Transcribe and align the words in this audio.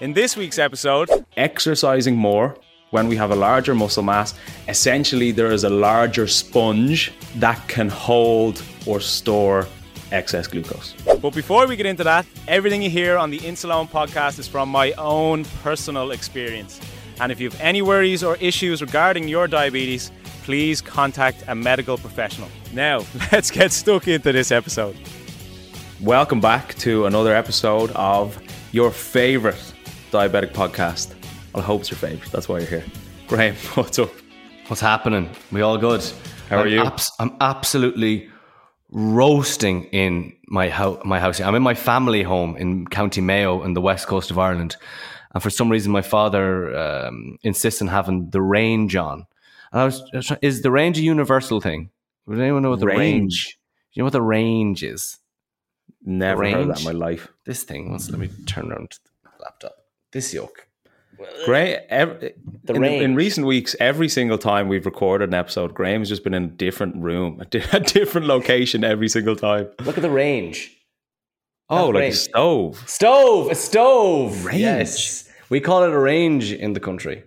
In 0.00 0.12
this 0.12 0.36
week's 0.36 0.60
episode, 0.60 1.10
exercising 1.36 2.14
more 2.14 2.56
when 2.90 3.08
we 3.08 3.16
have 3.16 3.32
a 3.32 3.34
larger 3.34 3.74
muscle 3.74 4.04
mass, 4.04 4.32
essentially 4.68 5.32
there 5.32 5.50
is 5.50 5.64
a 5.64 5.68
larger 5.68 6.28
sponge 6.28 7.12
that 7.34 7.66
can 7.66 7.88
hold 7.88 8.62
or 8.86 9.00
store 9.00 9.66
excess 10.12 10.46
glucose. 10.46 10.94
But 11.20 11.34
before 11.34 11.66
we 11.66 11.74
get 11.74 11.86
into 11.86 12.04
that, 12.04 12.26
everything 12.46 12.80
you 12.80 12.90
hear 12.90 13.18
on 13.18 13.30
the 13.30 13.40
Insuleoin 13.40 13.90
podcast 13.90 14.38
is 14.38 14.46
from 14.46 14.68
my 14.68 14.92
own 14.92 15.44
personal 15.64 16.12
experience. 16.12 16.80
And 17.20 17.32
if 17.32 17.40
you 17.40 17.50
have 17.50 17.60
any 17.60 17.82
worries 17.82 18.22
or 18.22 18.36
issues 18.36 18.80
regarding 18.80 19.26
your 19.26 19.48
diabetes, 19.48 20.12
please 20.44 20.80
contact 20.80 21.42
a 21.48 21.56
medical 21.56 21.98
professional. 21.98 22.48
Now, 22.72 23.04
let's 23.32 23.50
get 23.50 23.72
stuck 23.72 24.06
into 24.06 24.30
this 24.30 24.52
episode. 24.52 24.96
Welcome 26.00 26.40
back 26.40 26.76
to 26.76 27.06
another 27.06 27.34
episode 27.34 27.90
of 27.96 28.40
your 28.70 28.92
favorite 28.92 29.74
diabetic 30.10 30.52
podcast. 30.52 31.14
I 31.54 31.60
hope 31.60 31.80
it's 31.80 31.90
your 31.90 31.98
favorite. 31.98 32.30
That's 32.30 32.48
why 32.48 32.58
you're 32.58 32.68
here. 32.68 32.84
Graham, 33.26 33.54
what's 33.74 33.98
up? 33.98 34.10
What's 34.68 34.80
happening? 34.80 35.30
We 35.52 35.60
all 35.62 35.78
good? 35.78 36.02
How 36.48 36.58
are 36.58 36.60
I'm 36.62 36.68
you? 36.68 36.82
abs- 36.82 37.12
I'm 37.18 37.36
absolutely 37.40 38.28
roasting 38.90 39.84
in 39.84 40.34
my 40.48 40.68
house. 40.68 41.00
My 41.04 41.20
house. 41.20 41.40
I'm 41.40 41.54
in 41.54 41.62
my 41.62 41.74
family 41.74 42.22
home 42.22 42.56
in 42.56 42.86
County 42.86 43.20
Mayo 43.20 43.62
in 43.62 43.74
the 43.74 43.80
west 43.80 44.06
coast 44.06 44.30
of 44.30 44.38
Ireland, 44.38 44.76
and 45.34 45.42
for 45.42 45.50
some 45.50 45.70
reason, 45.70 45.92
my 45.92 46.02
father 46.02 46.76
um, 46.76 47.38
insists 47.42 47.82
on 47.82 47.88
having 47.88 48.30
the 48.30 48.42
range 48.42 48.96
on. 48.96 49.26
And 49.72 49.82
I 49.82 49.84
was, 49.84 50.02
I 50.12 50.16
was 50.16 50.26
trying, 50.26 50.40
is 50.42 50.62
the 50.62 50.70
range 50.70 50.98
a 50.98 51.02
universal 51.02 51.60
thing? 51.60 51.90
Does 52.28 52.38
anyone 52.38 52.62
know 52.62 52.70
what 52.70 52.80
the 52.80 52.86
range? 52.86 52.98
Range? 52.98 53.58
You 53.92 54.00
know 54.00 54.04
what 54.04 54.12
the 54.12 54.22
range 54.22 54.82
is? 54.82 55.18
Never 56.02 56.48
heard 56.48 56.68
that 56.68 56.78
in 56.78 56.84
my 56.84 56.92
life. 56.92 57.28
This 57.44 57.64
thing. 57.64 57.92
Let 57.92 58.18
me 58.18 58.30
turn 58.46 58.70
around 58.70 58.90
to 58.90 58.98
the 59.02 59.42
laptop. 59.42 59.72
This 60.12 60.32
yoke. 60.34 60.66
Graham, 61.44 61.80
ev- 61.88 62.32
The 62.64 62.74
in, 62.74 62.84
in 62.84 63.14
recent 63.16 63.46
weeks, 63.46 63.74
every 63.80 64.08
single 64.08 64.38
time 64.38 64.68
we've 64.68 64.86
recorded 64.86 65.30
an 65.30 65.34
episode, 65.34 65.74
Graham's 65.74 66.08
just 66.08 66.22
been 66.22 66.34
in 66.34 66.44
a 66.44 66.48
different 66.48 66.96
room, 67.02 67.40
a, 67.40 67.44
di- 67.44 67.64
a 67.72 67.80
different 67.80 68.26
location 68.28 68.84
every 68.84 69.08
single 69.08 69.34
time. 69.34 69.68
Look 69.84 69.96
at 69.98 70.02
the 70.02 70.10
range. 70.10 70.74
Oh, 71.70 71.92
That's 71.92 71.94
like 71.94 72.12
a 72.12 72.16
stove. 72.16 72.84
Stove, 72.88 73.50
a 73.50 73.54
stove. 73.54 74.44
Range. 74.44 74.60
Yes. 74.60 75.28
We 75.50 75.60
call 75.60 75.82
it 75.82 75.90
a 75.90 75.98
range 75.98 76.52
in 76.52 76.72
the 76.72 76.80
country. 76.80 77.24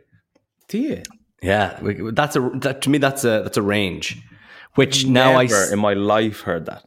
Do 0.70 0.78
you? 0.80 1.04
Yeah, 1.44 1.80
we, 1.82 2.12
that's 2.12 2.36
a 2.36 2.50
that, 2.62 2.82
to 2.84 2.90
me 2.90 2.98
that's 3.00 3.24
a 3.24 3.42
that's 3.44 3.58
a 3.58 3.62
range. 3.64 4.22
Which 4.76 5.06
now 5.06 5.34
I 5.38 5.44
Never 5.48 5.56
s- 5.64 5.72
in 5.72 5.80
my 5.80 5.94
life 5.94 6.42
heard 6.42 6.68
that. 6.68 6.86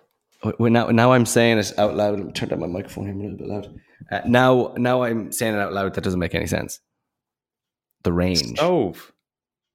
now 0.59 0.87
now 0.89 1.13
I'm 1.13 1.27
saying 1.27 1.59
it 1.59 1.73
out 1.77 1.97
loud. 1.97 2.17
Let 2.19 2.27
me 2.27 2.33
Turn 2.33 2.49
down 2.49 2.61
my 2.61 2.67
microphone 2.69 3.07
here 3.07 3.15
a 3.15 3.19
little 3.19 3.37
bit 3.37 3.49
loud. 3.49 3.81
Uh, 4.11 4.21
now 4.27 4.75
now 4.77 5.03
I'm 5.03 5.33
saying 5.33 5.55
it 5.55 5.59
out 5.61 5.73
loud. 5.73 5.95
That 5.95 6.05
doesn't 6.05 6.21
make 6.21 6.35
any 6.35 6.47
sense. 6.47 6.81
The 8.03 8.13
range. 8.13 8.57
Stove. 8.57 9.13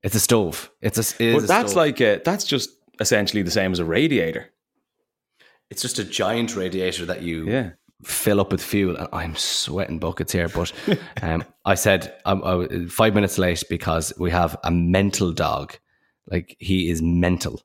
It's 0.03 0.15
a 0.15 0.19
stove. 0.19 0.71
It's 0.81 0.97
a. 0.97 1.23
It 1.23 1.43
a 1.43 1.47
that's 1.47 1.71
stove. 1.71 1.77
like 1.77 1.99
a, 2.01 2.21
that's 2.23 2.45
just 2.45 2.69
essentially 2.99 3.41
the 3.43 3.51
same 3.51 3.71
as 3.71 3.79
a 3.79 3.85
radiator. 3.85 4.51
it's 5.69 5.81
just 5.81 5.99
a 5.99 6.03
giant 6.03 6.55
radiator 6.55 7.05
that 7.05 7.21
you 7.21 7.47
Yeah. 7.49 7.71
fill 8.03 8.39
up 8.39 8.51
with 8.51 8.61
fuel. 8.63 8.95
And 8.97 9.07
I'm 9.13 9.35
sweating 9.35 9.99
buckets 9.99 10.31
here, 10.31 10.49
but 10.49 10.71
um, 11.21 11.43
I 11.65 11.75
said 11.75 12.15
I'm, 12.25 12.43
I 12.43 12.53
was 12.55 12.91
five 12.91 13.13
minutes 13.15 13.37
late 13.37 13.63
because 13.69 14.13
we 14.17 14.31
have 14.31 14.57
a 14.63 14.71
mental 14.71 15.31
dog. 15.31 15.75
Like 16.27 16.55
he 16.59 16.89
is 16.89 17.01
mental. 17.01 17.61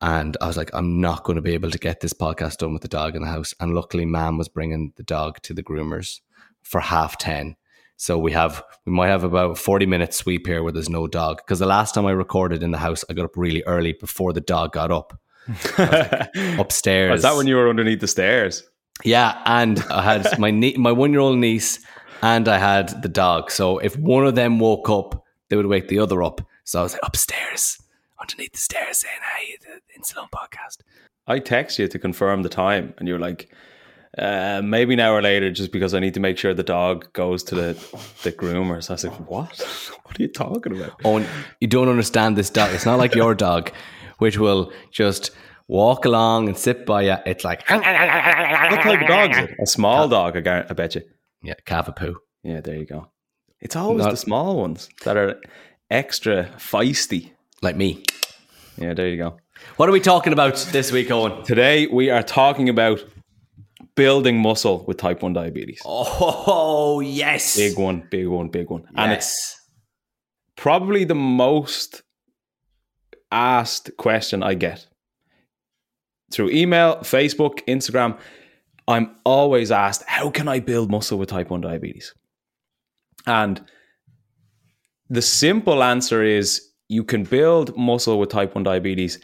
And 0.00 0.36
I 0.40 0.46
was 0.46 0.56
like, 0.56 0.70
I'm 0.74 1.00
not 1.00 1.24
going 1.24 1.36
to 1.36 1.42
be 1.42 1.54
able 1.54 1.70
to 1.70 1.78
get 1.78 2.00
this 2.00 2.12
podcast 2.12 2.58
done 2.58 2.72
with 2.72 2.82
the 2.82 2.88
dog 2.88 3.16
in 3.16 3.22
the 3.22 3.28
house. 3.28 3.52
And 3.58 3.74
luckily, 3.74 4.04
mom 4.04 4.38
was 4.38 4.48
bringing 4.48 4.92
the 4.96 5.02
dog 5.02 5.42
to 5.42 5.54
the 5.54 5.62
groomers 5.62 6.20
for 6.62 6.80
half 6.80 7.18
10. 7.18 7.56
So 7.96 8.16
we 8.16 8.30
have, 8.30 8.62
we 8.86 8.92
might 8.92 9.08
have 9.08 9.24
about 9.24 9.58
40 9.58 9.86
minutes 9.86 10.16
sweep 10.16 10.46
here 10.46 10.62
where 10.62 10.72
there's 10.72 10.88
no 10.88 11.08
dog. 11.08 11.38
Because 11.38 11.58
the 11.58 11.66
last 11.66 11.94
time 11.94 12.06
I 12.06 12.12
recorded 12.12 12.62
in 12.62 12.70
the 12.70 12.78
house, 12.78 13.04
I 13.10 13.14
got 13.14 13.24
up 13.24 13.36
really 13.36 13.64
early 13.64 13.92
before 13.92 14.32
the 14.32 14.40
dog 14.40 14.72
got 14.72 14.92
up 14.92 15.18
upstairs. 16.58 17.16
Is 17.16 17.22
that 17.22 17.36
when 17.36 17.48
you 17.48 17.56
were 17.56 17.68
underneath 17.68 18.00
the 18.00 18.06
stairs? 18.06 18.62
Yeah, 19.04 19.40
and 19.46 19.80
I 19.90 20.02
had 20.02 20.38
my 20.38 20.50
nie- 20.50 20.76
my 20.76 20.92
one 20.92 21.12
year 21.12 21.20
old 21.20 21.38
niece, 21.38 21.80
and 22.22 22.48
I 22.48 22.58
had 22.58 23.02
the 23.02 23.08
dog. 23.08 23.50
So 23.50 23.78
if 23.78 23.96
one 23.96 24.26
of 24.26 24.34
them 24.34 24.58
woke 24.58 24.88
up, 24.90 25.24
they 25.48 25.56
would 25.56 25.66
wake 25.66 25.88
the 25.88 25.98
other 25.98 26.22
up. 26.22 26.40
So 26.64 26.80
I 26.80 26.82
was 26.82 26.92
like 26.92 27.02
upstairs, 27.04 27.80
underneath 28.20 28.52
the 28.52 28.58
stairs, 28.58 28.98
saying, 28.98 29.20
"Hey, 29.36 29.56
the 29.98 30.04
Insuleoin 30.04 30.30
podcast." 30.30 30.78
I 31.26 31.38
text 31.40 31.78
you 31.78 31.88
to 31.88 31.98
confirm 31.98 32.42
the 32.42 32.48
time, 32.48 32.94
and 32.98 33.06
you're 33.08 33.18
like, 33.18 33.50
uh, 34.16 34.62
maybe 34.64 34.94
an 34.94 35.00
hour 35.00 35.20
later, 35.20 35.50
just 35.52 35.72
because 35.72 35.92
I 35.94 36.00
need 36.00 36.14
to 36.14 36.20
make 36.20 36.38
sure 36.38 36.54
the 36.54 36.62
dog 36.62 37.12
goes 37.12 37.42
to 37.44 37.54
the 37.54 37.72
the 38.22 38.32
groomers. 38.32 38.88
I 38.90 38.94
was 38.94 39.04
like, 39.04 39.28
what? 39.30 39.60
What 40.08 40.18
are 40.18 40.22
you 40.22 40.28
talking 40.32 40.72
about? 40.80 40.92
Oh, 41.04 41.22
you 41.60 41.68
don't 41.68 41.88
understand 41.90 42.36
this 42.36 42.48
dog. 42.50 42.72
It's 42.72 42.86
not 42.86 42.98
like 42.98 43.14
your 43.14 43.34
dog, 43.34 43.70
which 44.18 44.38
will 44.38 44.72
just 44.90 45.32
walk 45.68 46.06
along 46.06 46.48
and 46.48 46.56
sit 46.56 46.86
by 46.86 47.02
you. 47.02 47.16
It's 47.26 47.44
like, 47.44 47.60
What 47.68 47.82
type 47.82 49.02
of 49.02 49.06
dog 49.06 49.30
is 49.32 49.38
it? 49.38 49.50
A 49.62 49.66
small 49.66 50.08
dog, 50.08 50.36
I, 50.36 50.40
gar- 50.40 50.66
I 50.70 50.72
bet 50.72 50.94
you. 50.94 51.02
yeah, 51.42 51.54
cavapoo. 51.66 52.14
Yeah, 52.42 52.62
there 52.62 52.76
you 52.76 52.86
go. 52.86 53.10
It's 53.60 53.76
always 53.76 54.04
Not- 54.04 54.12
the 54.12 54.16
small 54.16 54.56
ones 54.56 54.88
that 55.04 55.16
are 55.18 55.34
extra 55.90 56.44
feisty. 56.56 57.32
like 57.60 57.76
me. 57.76 58.02
Yeah, 58.78 58.94
there 58.94 59.08
you 59.08 59.18
go. 59.18 59.36
What 59.76 59.88
are 59.88 59.92
we 59.92 60.00
talking 60.00 60.32
about 60.32 60.56
this 60.72 60.90
week, 60.92 61.08
Eoin? 61.08 61.44
Today 61.44 61.86
we 61.86 62.10
are 62.10 62.22
talking 62.22 62.68
about 62.68 63.04
building 63.94 64.38
muscle 64.38 64.84
with 64.86 64.96
type 64.96 65.22
1 65.22 65.32
diabetes. 65.32 65.82
Oh 65.84 67.00
yes, 67.00 67.56
Big 67.56 67.78
one, 67.78 68.06
big 68.10 68.26
one, 68.28 68.48
big 68.48 68.70
one. 68.70 68.84
And 68.96 69.12
it's 69.12 69.26
yes. 69.26 69.68
probably 70.56 71.04
the 71.04 71.14
most 71.14 72.02
asked 73.30 73.90
question 73.96 74.42
I 74.42 74.54
get 74.54 74.86
through 76.32 76.50
email, 76.50 76.96
Facebook, 76.98 77.60
Instagram. 77.66 78.18
I'm 78.86 79.16
always 79.24 79.70
asked, 79.70 80.04
how 80.06 80.30
can 80.30 80.48
I 80.48 80.60
build 80.60 80.90
muscle 80.90 81.18
with 81.18 81.28
type 81.28 81.50
1 81.50 81.60
diabetes? 81.60 82.14
And 83.26 83.60
the 85.10 85.22
simple 85.22 85.82
answer 85.82 86.22
is 86.22 86.68
you 86.88 87.04
can 87.04 87.24
build 87.24 87.76
muscle 87.76 88.18
with 88.18 88.30
type 88.30 88.54
1 88.54 88.64
diabetes 88.64 89.18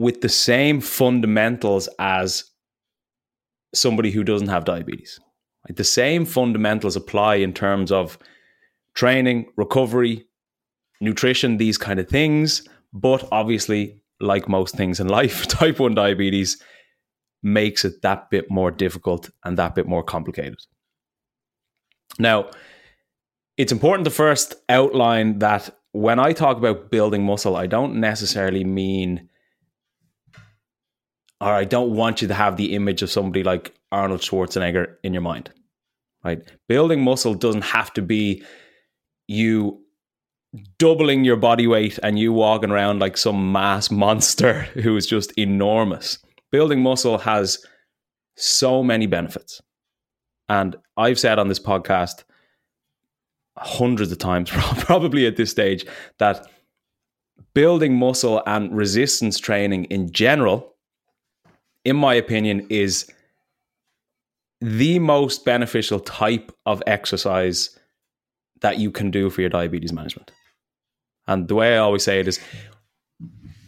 with 0.00 0.22
the 0.22 0.30
same 0.30 0.80
fundamentals 0.80 1.86
as 1.98 2.44
somebody 3.74 4.10
who 4.10 4.24
doesn't 4.24 4.48
have 4.48 4.64
diabetes. 4.64 5.20
Like 5.68 5.76
the 5.76 5.84
same 5.84 6.24
fundamentals 6.24 6.96
apply 6.96 7.34
in 7.34 7.52
terms 7.52 7.92
of 7.92 8.16
training, 8.94 9.52
recovery, 9.58 10.24
nutrition, 11.02 11.58
these 11.58 11.76
kind 11.76 12.00
of 12.00 12.08
things. 12.08 12.66
But 12.94 13.28
obviously, 13.30 14.00
like 14.20 14.48
most 14.48 14.74
things 14.74 15.00
in 15.00 15.08
life, 15.08 15.46
type 15.48 15.78
1 15.78 15.94
diabetes 15.94 16.56
makes 17.42 17.84
it 17.84 18.00
that 18.00 18.30
bit 18.30 18.50
more 18.50 18.70
difficult 18.70 19.28
and 19.44 19.58
that 19.58 19.74
bit 19.74 19.86
more 19.86 20.02
complicated. 20.02 20.60
Now, 22.18 22.48
it's 23.58 23.70
important 23.70 24.06
to 24.06 24.10
first 24.10 24.54
outline 24.70 25.40
that 25.40 25.68
when 25.92 26.18
I 26.18 26.32
talk 26.32 26.56
about 26.56 26.90
building 26.90 27.22
muscle, 27.22 27.54
I 27.54 27.66
don't 27.66 28.00
necessarily 28.00 28.64
mean, 28.64 29.28
or 31.40 31.48
I 31.48 31.64
don't 31.64 31.94
want 31.94 32.22
you 32.22 32.28
to 32.28 32.34
have 32.34 32.56
the 32.56 32.74
image 32.74 33.02
of 33.02 33.10
somebody 33.10 33.42
like 33.42 33.74
Arnold 33.92 34.20
Schwarzenegger 34.20 34.96
in 35.02 35.14
your 35.14 35.22
mind, 35.22 35.50
right? 36.24 36.42
Building 36.68 37.02
muscle 37.02 37.34
doesn't 37.34 37.64
have 37.64 37.92
to 37.94 38.02
be 38.02 38.44
you 39.26 39.80
doubling 40.78 41.24
your 41.24 41.36
body 41.36 41.66
weight 41.66 41.98
and 42.02 42.18
you 42.18 42.32
walking 42.32 42.70
around 42.70 42.98
like 42.98 43.16
some 43.16 43.52
mass 43.52 43.90
monster 43.90 44.62
who 44.74 44.96
is 44.96 45.06
just 45.06 45.32
enormous. 45.38 46.18
Building 46.50 46.82
muscle 46.82 47.18
has 47.18 47.64
so 48.36 48.82
many 48.82 49.06
benefits. 49.06 49.60
And 50.48 50.76
I've 50.96 51.20
said 51.20 51.38
on 51.38 51.48
this 51.48 51.60
podcast 51.60 52.24
hundreds 53.56 54.10
of 54.10 54.18
times, 54.18 54.50
probably 54.80 55.26
at 55.26 55.36
this 55.36 55.50
stage, 55.50 55.86
that 56.18 56.48
building 57.54 57.94
muscle 57.94 58.42
and 58.46 58.74
resistance 58.76 59.38
training 59.38 59.84
in 59.84 60.10
general, 60.10 60.69
in 61.84 61.96
my 61.96 62.14
opinion, 62.14 62.66
is 62.70 63.10
the 64.60 64.98
most 64.98 65.44
beneficial 65.44 66.00
type 66.00 66.52
of 66.66 66.82
exercise 66.86 67.78
that 68.60 68.78
you 68.78 68.90
can 68.90 69.10
do 69.10 69.30
for 69.30 69.40
your 69.40 69.50
diabetes 69.50 69.92
management. 69.92 70.30
And 71.26 71.48
the 71.48 71.54
way 71.54 71.74
I 71.74 71.78
always 71.78 72.04
say 72.04 72.20
it 72.20 72.28
is, 72.28 72.40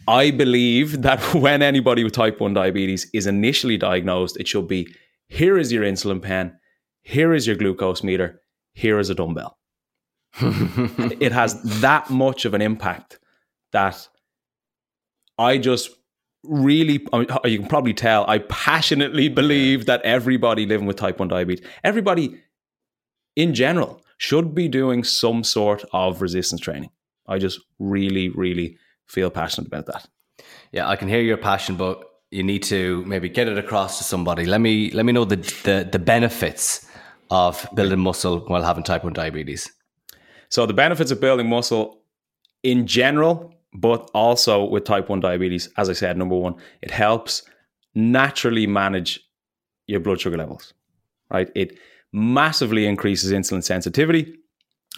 I 0.07 0.31
believe 0.31 1.01
that 1.01 1.19
when 1.33 1.61
anybody 1.61 2.03
with 2.03 2.13
type 2.13 2.39
1 2.39 2.53
diabetes 2.53 3.09
is 3.13 3.25
initially 3.25 3.77
diagnosed, 3.77 4.37
it 4.37 4.47
should 4.47 4.67
be 4.67 4.87
here 5.27 5.57
is 5.57 5.71
your 5.71 5.83
insulin 5.83 6.21
pen, 6.21 6.57
here 7.01 7.33
is 7.33 7.47
your 7.47 7.55
glucose 7.55 8.03
meter, 8.03 8.41
here 8.73 8.99
is 8.99 9.09
a 9.09 9.15
dumbbell. 9.15 9.57
it 10.39 11.31
has 11.31 11.61
that 11.81 12.09
much 12.09 12.45
of 12.45 12.53
an 12.53 12.61
impact 12.61 13.19
that 13.71 14.07
I 15.37 15.57
just 15.57 15.89
really, 16.43 17.05
you 17.45 17.59
can 17.59 17.67
probably 17.67 17.93
tell, 17.93 18.25
I 18.27 18.39
passionately 18.39 19.29
believe 19.29 19.85
that 19.85 20.01
everybody 20.03 20.65
living 20.65 20.87
with 20.87 20.97
type 20.97 21.19
1 21.19 21.27
diabetes, 21.27 21.65
everybody 21.83 22.41
in 23.35 23.53
general, 23.53 24.01
should 24.17 24.53
be 24.53 24.67
doing 24.67 25.03
some 25.03 25.43
sort 25.43 25.83
of 25.91 26.21
resistance 26.21 26.61
training. 26.61 26.89
I 27.27 27.39
just 27.39 27.59
really, 27.79 28.29
really 28.29 28.77
feel 29.05 29.29
passionate 29.29 29.67
about 29.67 29.85
that. 29.87 30.07
Yeah, 30.71 30.87
I 30.87 30.95
can 30.95 31.07
hear 31.07 31.21
your 31.21 31.37
passion, 31.37 31.75
but 31.75 32.03
you 32.31 32.43
need 32.43 32.63
to 32.63 33.03
maybe 33.05 33.29
get 33.29 33.47
it 33.47 33.57
across 33.57 33.97
to 33.97 34.03
somebody. 34.03 34.45
Let 34.45 34.61
me 34.61 34.91
let 34.91 35.05
me 35.05 35.11
know 35.11 35.25
the 35.25 35.37
the, 35.63 35.87
the 35.91 35.99
benefits 35.99 36.87
of 37.29 37.67
building 37.73 37.99
muscle 37.99 38.39
while 38.47 38.63
having 38.63 38.83
type 38.83 39.03
1 39.03 39.13
diabetes. 39.13 39.71
So 40.49 40.65
the 40.65 40.73
benefits 40.73 41.11
of 41.11 41.19
building 41.19 41.49
muscle 41.49 42.03
in 42.63 42.87
general, 42.87 43.53
but 43.73 44.09
also 44.13 44.65
with 44.65 44.83
type 44.83 45.09
1 45.09 45.19
diabetes, 45.19 45.69
as 45.77 45.89
I 45.89 45.93
said, 45.93 46.17
number 46.17 46.35
one, 46.35 46.55
it 46.81 46.91
helps 46.91 47.43
naturally 47.95 48.67
manage 48.67 49.19
your 49.87 49.99
blood 49.99 50.21
sugar 50.21 50.37
levels. 50.37 50.73
Right? 51.29 51.51
It 51.55 51.77
massively 52.11 52.85
increases 52.85 53.31
insulin 53.31 53.63
sensitivity. 53.63 54.35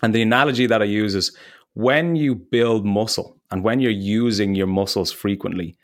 And 0.04 0.14
the 0.14 0.22
analogy 0.22 0.68
that 0.68 0.82
I 0.82 0.86
use 0.86 1.16
is 1.16 1.36
when 1.74 2.16
you 2.16 2.36
build 2.36 2.86
muscle 2.86 3.38
and 3.52 3.64
when 3.64 3.80
you're 3.80 3.92
using 3.92 4.56
your 4.56 4.68
muscles 4.68 5.12
frequently, 5.12 5.78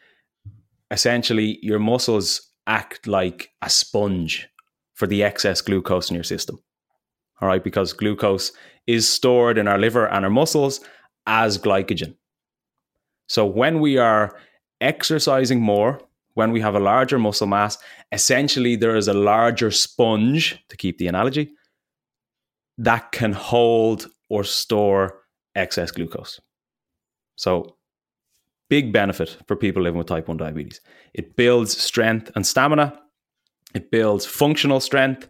essentially 0.89 1.59
your 1.61 1.79
muscles 1.79 2.49
act 2.67 3.07
like 3.07 3.51
a 3.61 3.69
sponge 3.69 4.47
for 4.93 5.07
the 5.07 5.23
excess 5.23 5.61
glucose 5.61 6.09
in 6.09 6.15
your 6.15 6.23
system. 6.23 6.59
All 7.41 7.47
right, 7.47 7.63
because 7.63 7.93
glucose 7.93 8.51
is 8.85 9.09
stored 9.09 9.57
in 9.57 9.67
our 9.67 9.79
liver 9.79 10.07
and 10.07 10.25
our 10.25 10.31
muscles 10.31 10.81
as 11.25 11.57
glycogen. 11.57 12.15
So 13.31 13.45
when 13.45 13.79
we 13.79 13.97
are 13.97 14.37
exercising 14.81 15.61
more, 15.61 16.01
when 16.33 16.51
we 16.51 16.59
have 16.59 16.75
a 16.75 16.81
larger 16.81 17.17
muscle 17.17 17.47
mass, 17.47 17.77
essentially 18.11 18.75
there 18.75 18.97
is 18.97 19.07
a 19.07 19.13
larger 19.13 19.71
sponge, 19.71 20.61
to 20.67 20.75
keep 20.75 20.97
the 20.97 21.07
analogy, 21.07 21.53
that 22.77 23.13
can 23.13 23.31
hold 23.31 24.07
or 24.29 24.43
store 24.43 25.21
excess 25.55 25.91
glucose. 25.91 26.41
So, 27.37 27.77
big 28.69 28.91
benefit 28.91 29.37
for 29.47 29.55
people 29.55 29.81
living 29.81 29.99
with 29.99 30.07
type 30.07 30.27
1 30.27 30.35
diabetes. 30.35 30.81
It 31.13 31.37
builds 31.37 31.77
strength 31.77 32.31
and 32.35 32.45
stamina, 32.45 32.99
it 33.73 33.91
builds 33.91 34.25
functional 34.25 34.81
strength, 34.81 35.29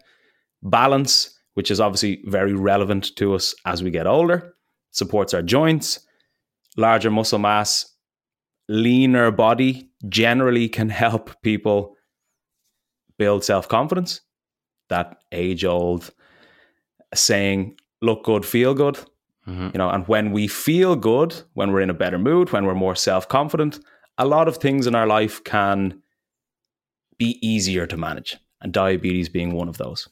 balance, 0.64 1.40
which 1.54 1.70
is 1.70 1.80
obviously 1.80 2.24
very 2.26 2.56
relevant 2.56 3.16
to 3.18 3.36
us 3.36 3.54
as 3.68 3.84
we 3.84 3.92
get 3.92 4.08
older, 4.08 4.56
supports 4.90 5.36
our 5.36 5.44
joints, 5.44 6.00
larger 6.78 7.12
muscle 7.12 7.38
mass, 7.38 7.91
leaner 8.70 9.32
body 9.32 9.90
generally 10.10 10.70
can 10.70 10.90
help 11.04 11.42
people 11.42 11.96
build 13.18 13.44
self 13.44 13.68
confidence. 13.68 14.22
That 14.90 15.18
age 15.32 15.64
old 15.64 16.12
saying, 17.14 17.78
look 18.02 18.24
good, 18.24 18.46
feel 18.46 18.74
good. 18.74 19.00
Mm-hmm. 19.48 19.70
You 19.74 19.78
know, 19.78 19.90
and 19.90 20.08
when 20.08 20.32
we 20.32 20.48
feel 20.48 20.96
good, 20.96 21.36
when 21.54 21.72
we're 21.72 21.82
in 21.82 21.90
a 21.90 21.96
better 21.96 22.20
mood, 22.20 22.52
when 22.52 22.66
we're 22.66 22.76
more 22.76 22.96
self 22.96 23.28
confident, 23.28 23.80
a 24.18 24.26
lot 24.26 24.48
of 24.48 24.58
things 24.58 24.88
in 24.88 24.96
our 24.96 25.08
life 25.08 25.44
can 25.44 26.02
be 27.18 27.40
easier 27.48 27.86
to 27.88 27.98
manage, 27.98 28.38
and 28.62 28.74
diabetes 28.74 29.30
being 29.30 29.54
one 29.54 29.70
of 29.70 29.78
those. 29.78 30.08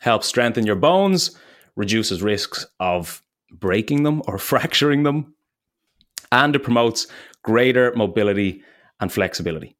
Helps 0.00 0.26
strengthen 0.26 0.66
your 0.66 0.76
bones, 0.76 1.36
reduces 1.76 2.22
risks 2.22 2.66
of 2.80 3.22
breaking 3.52 4.02
them 4.02 4.22
or 4.26 4.38
fracturing 4.50 5.02
them, 5.02 5.33
and 6.34 6.56
it 6.56 6.64
promotes 6.64 7.06
greater 7.42 7.92
mobility 7.94 8.62
and 9.00 9.10
flexibility. 9.12 9.76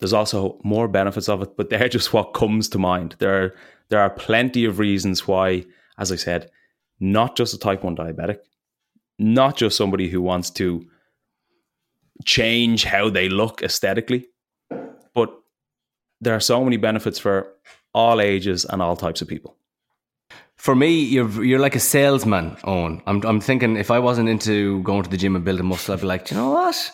There's 0.00 0.14
also 0.14 0.58
more 0.64 0.88
benefits 0.88 1.28
of 1.28 1.42
it, 1.42 1.56
but 1.56 1.68
they're 1.68 1.88
just 1.98 2.12
what 2.12 2.34
comes 2.34 2.68
to 2.70 2.78
mind. 2.78 3.14
There 3.18 3.44
are 3.44 3.54
there 3.90 4.00
are 4.00 4.10
plenty 4.10 4.64
of 4.64 4.78
reasons 4.78 5.26
why, 5.26 5.64
as 5.98 6.12
I 6.12 6.16
said, 6.16 6.50
not 7.00 7.36
just 7.36 7.54
a 7.54 7.58
type 7.58 7.84
1 7.84 7.96
diabetic, 7.96 8.38
not 9.18 9.56
just 9.56 9.76
somebody 9.76 10.08
who 10.08 10.20
wants 10.20 10.50
to 10.50 10.84
change 12.24 12.84
how 12.84 13.08
they 13.08 13.28
look 13.30 13.62
aesthetically, 13.62 14.26
but 15.14 15.30
there 16.20 16.34
are 16.34 16.40
so 16.40 16.62
many 16.62 16.76
benefits 16.76 17.18
for 17.18 17.54
all 17.94 18.20
ages 18.20 18.66
and 18.66 18.82
all 18.82 18.96
types 18.96 19.22
of 19.22 19.28
people. 19.28 19.57
For 20.56 20.74
me, 20.74 20.90
you're 20.90 21.44
you're 21.44 21.60
like 21.60 21.76
a 21.76 21.80
salesman, 21.80 22.56
Eoin. 22.64 23.00
I'm 23.06 23.22
I'm 23.24 23.40
thinking 23.40 23.76
if 23.76 23.90
I 23.90 23.98
wasn't 23.98 24.28
into 24.28 24.82
going 24.82 25.04
to 25.04 25.10
the 25.10 25.16
gym 25.16 25.36
and 25.36 25.44
building 25.44 25.66
muscle, 25.66 25.94
I'd 25.94 26.00
be 26.00 26.06
like, 26.06 26.30
you 26.30 26.36
know 26.36 26.50
what? 26.50 26.90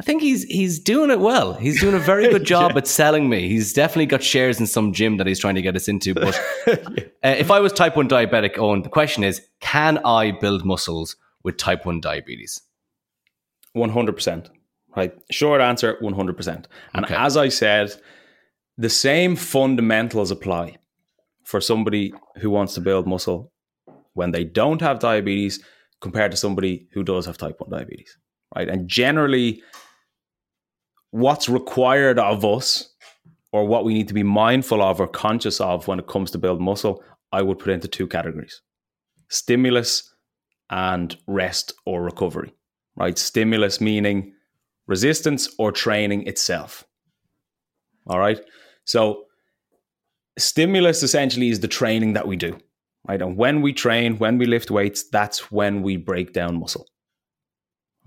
I 0.00 0.02
think 0.02 0.22
he's 0.22 0.42
he's 0.44 0.80
doing 0.80 1.10
it 1.10 1.20
well. 1.20 1.54
He's 1.54 1.80
doing 1.80 1.94
a 1.94 2.00
very 2.00 2.28
good 2.28 2.44
job 2.54 2.72
yeah. 2.72 2.78
at 2.78 2.88
selling 2.88 3.28
me. 3.28 3.48
He's 3.48 3.72
definitely 3.72 4.06
got 4.06 4.24
shares 4.24 4.58
in 4.58 4.66
some 4.66 4.92
gym 4.92 5.18
that 5.18 5.26
he's 5.28 5.38
trying 5.38 5.54
to 5.54 5.62
get 5.62 5.76
us 5.76 5.86
into. 5.86 6.14
But 6.14 6.34
uh, 6.66 6.76
if 7.22 7.50
I 7.52 7.60
was 7.60 7.72
type 7.72 7.96
one 7.96 8.08
diabetic, 8.08 8.54
Eoin, 8.56 8.82
the 8.82 8.88
question 8.88 9.22
is, 9.22 9.40
can 9.60 9.98
I 10.04 10.32
build 10.32 10.64
muscles 10.64 11.14
with 11.44 11.56
type 11.56 11.86
one 11.86 12.00
diabetes? 12.00 12.60
One 13.72 13.90
hundred 13.90 14.14
percent. 14.14 14.50
Right. 14.96 15.16
Short 15.30 15.60
answer: 15.60 15.96
one 16.00 16.14
hundred 16.14 16.36
percent. 16.36 16.66
And 16.92 17.04
okay. 17.04 17.14
as 17.14 17.36
I 17.36 17.48
said, 17.48 17.94
the 18.76 18.90
same 18.90 19.36
fundamentals 19.36 20.32
apply 20.32 20.78
for 21.44 21.60
somebody 21.60 22.12
who 22.36 22.50
wants 22.50 22.74
to 22.74 22.80
build 22.80 23.06
muscle 23.06 23.52
when 24.14 24.30
they 24.30 24.44
don't 24.44 24.80
have 24.80 24.98
diabetes 24.98 25.62
compared 26.00 26.30
to 26.30 26.36
somebody 26.36 26.86
who 26.92 27.02
does 27.02 27.26
have 27.26 27.38
type 27.38 27.60
1 27.60 27.70
diabetes 27.70 28.16
right? 28.54 28.68
And 28.68 28.88
generally 28.88 29.62
what's 31.10 31.48
required 31.48 32.18
of 32.18 32.44
us 32.44 32.88
or 33.52 33.66
what 33.66 33.84
we 33.84 33.94
need 33.94 34.08
to 34.08 34.14
be 34.14 34.22
mindful 34.22 34.82
of 34.82 35.00
or 35.00 35.06
conscious 35.06 35.60
of 35.60 35.86
when 35.86 35.98
it 35.98 36.08
comes 36.08 36.30
to 36.32 36.38
build 36.38 36.60
muscle 36.60 37.02
i 37.32 37.40
would 37.40 37.58
put 37.58 37.72
into 37.72 37.88
two 37.88 38.06
categories 38.06 38.62
stimulus 39.28 40.12
and 40.70 41.16
rest 41.26 41.72
or 41.86 42.02
recovery 42.02 42.52
right? 42.96 43.18
Stimulus 43.18 43.80
meaning 43.80 44.32
resistance 44.86 45.48
or 45.58 45.72
training 45.72 46.26
itself 46.26 46.84
all 48.06 48.18
right? 48.18 48.40
So 48.84 49.23
stimulus 50.38 51.02
essentially 51.02 51.48
is 51.48 51.60
the 51.60 51.68
training 51.68 52.14
that 52.14 52.26
we 52.26 52.36
do, 52.36 52.58
right? 53.06 53.20
And 53.20 53.36
when 53.36 53.62
we 53.62 53.72
train, 53.72 54.18
when 54.18 54.38
we 54.38 54.46
lift 54.46 54.70
weights, 54.70 55.08
that's 55.08 55.50
when 55.50 55.82
we 55.82 55.96
break 55.96 56.32
down 56.32 56.58
muscle. 56.58 56.86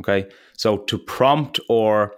Okay. 0.01 0.29
So 0.57 0.77
to 0.77 0.98
prompt 0.98 1.60
or 1.69 2.15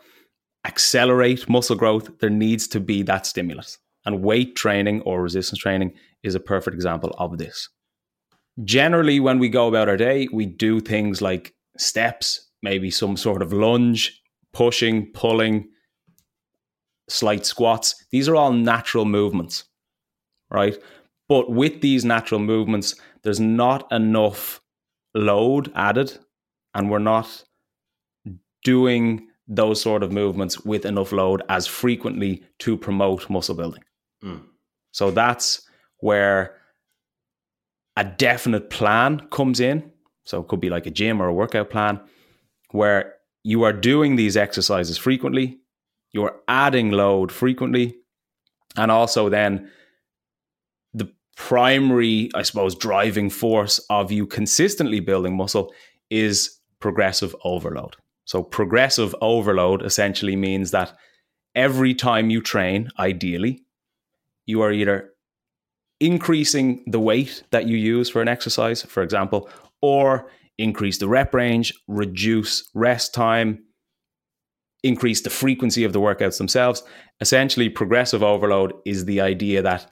accelerate 0.65 1.47
muscle 1.47 1.75
growth, 1.75 2.19
there 2.19 2.29
needs 2.29 2.67
to 2.69 2.79
be 2.79 3.03
that 3.03 3.25
stimulus. 3.25 3.77
And 4.05 4.21
weight 4.23 4.55
training 4.55 5.01
or 5.01 5.21
resistance 5.21 5.59
training 5.59 5.93
is 6.23 6.35
a 6.35 6.39
perfect 6.39 6.75
example 6.75 7.15
of 7.17 7.37
this. 7.37 7.69
Generally, 8.65 9.21
when 9.21 9.39
we 9.39 9.47
go 9.47 9.67
about 9.67 9.87
our 9.87 9.95
day, 9.95 10.27
we 10.33 10.45
do 10.45 10.81
things 10.81 11.21
like 11.21 11.53
steps, 11.77 12.49
maybe 12.61 12.91
some 12.91 13.15
sort 13.15 13.41
of 13.41 13.53
lunge, 13.53 14.21
pushing, 14.51 15.11
pulling, 15.13 15.69
slight 17.07 17.45
squats. 17.45 17.95
These 18.11 18.27
are 18.27 18.35
all 18.35 18.51
natural 18.51 19.05
movements, 19.05 19.63
right? 20.49 20.77
But 21.27 21.51
with 21.51 21.81
these 21.81 22.05
natural 22.05 22.39
movements, 22.39 22.95
there's 23.23 23.39
not 23.39 23.91
enough 23.91 24.61
load 25.13 25.71
added, 25.75 26.17
and 26.73 26.89
we're 26.89 26.99
not 26.99 27.43
doing 28.63 29.27
those 29.47 29.81
sort 29.81 30.03
of 30.03 30.11
movements 30.11 30.59
with 30.61 30.85
enough 30.85 31.11
load 31.11 31.41
as 31.49 31.65
frequently 31.65 32.43
to 32.59 32.77
promote 32.77 33.29
muscle 33.29 33.55
building. 33.55 33.83
Mm. 34.23 34.43
So 34.91 35.11
that's 35.11 35.67
where 35.99 36.55
a 37.95 38.03
definite 38.03 38.69
plan 38.69 39.27
comes 39.31 39.59
in. 39.59 39.91
So 40.23 40.41
it 40.41 40.47
could 40.47 40.61
be 40.61 40.69
like 40.69 40.85
a 40.85 40.91
gym 40.91 41.21
or 41.21 41.27
a 41.27 41.33
workout 41.33 41.69
plan 41.69 41.99
where 42.71 43.15
you 43.43 43.63
are 43.63 43.73
doing 43.73 44.15
these 44.15 44.37
exercises 44.37 44.97
frequently, 44.97 45.57
you're 46.11 46.39
adding 46.47 46.91
load 46.91 47.31
frequently, 47.31 47.95
and 48.77 48.91
also 48.91 49.29
then 49.29 49.51
the 49.61 49.69
primary, 51.39 52.29
I 52.35 52.41
suppose, 52.41 52.75
driving 52.75 53.29
force 53.29 53.79
of 53.89 54.11
you 54.11 54.27
consistently 54.27 54.99
building 54.99 55.37
muscle 55.37 55.73
is 56.09 56.59
progressive 56.81 57.33
overload. 57.45 57.95
So, 58.25 58.43
progressive 58.43 59.15
overload 59.21 59.81
essentially 59.81 60.35
means 60.35 60.71
that 60.71 60.93
every 61.55 61.95
time 61.95 62.29
you 62.29 62.41
train, 62.41 62.89
ideally, 62.99 63.63
you 64.45 64.61
are 64.61 64.71
either 64.71 65.11
increasing 66.01 66.83
the 66.85 66.99
weight 66.99 67.41
that 67.51 67.67
you 67.67 67.77
use 67.77 68.09
for 68.09 68.21
an 68.21 68.27
exercise, 68.27 68.83
for 68.83 69.01
example, 69.01 69.49
or 69.81 70.29
increase 70.57 70.97
the 70.97 71.07
rep 71.07 71.33
range, 71.33 71.73
reduce 71.87 72.69
rest 72.73 73.13
time, 73.13 73.63
increase 74.83 75.21
the 75.21 75.29
frequency 75.29 75.85
of 75.85 75.93
the 75.93 76.01
workouts 76.01 76.37
themselves. 76.37 76.83
Essentially, 77.21 77.69
progressive 77.69 78.23
overload 78.23 78.73
is 78.85 79.05
the 79.05 79.21
idea 79.21 79.61
that 79.61 79.89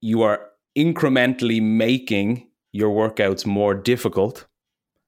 you 0.00 0.22
are 0.22 0.50
incrementally 0.76 1.62
making 1.62 2.48
your 2.72 2.90
workouts 2.90 3.46
more 3.46 3.74
difficult 3.74 4.46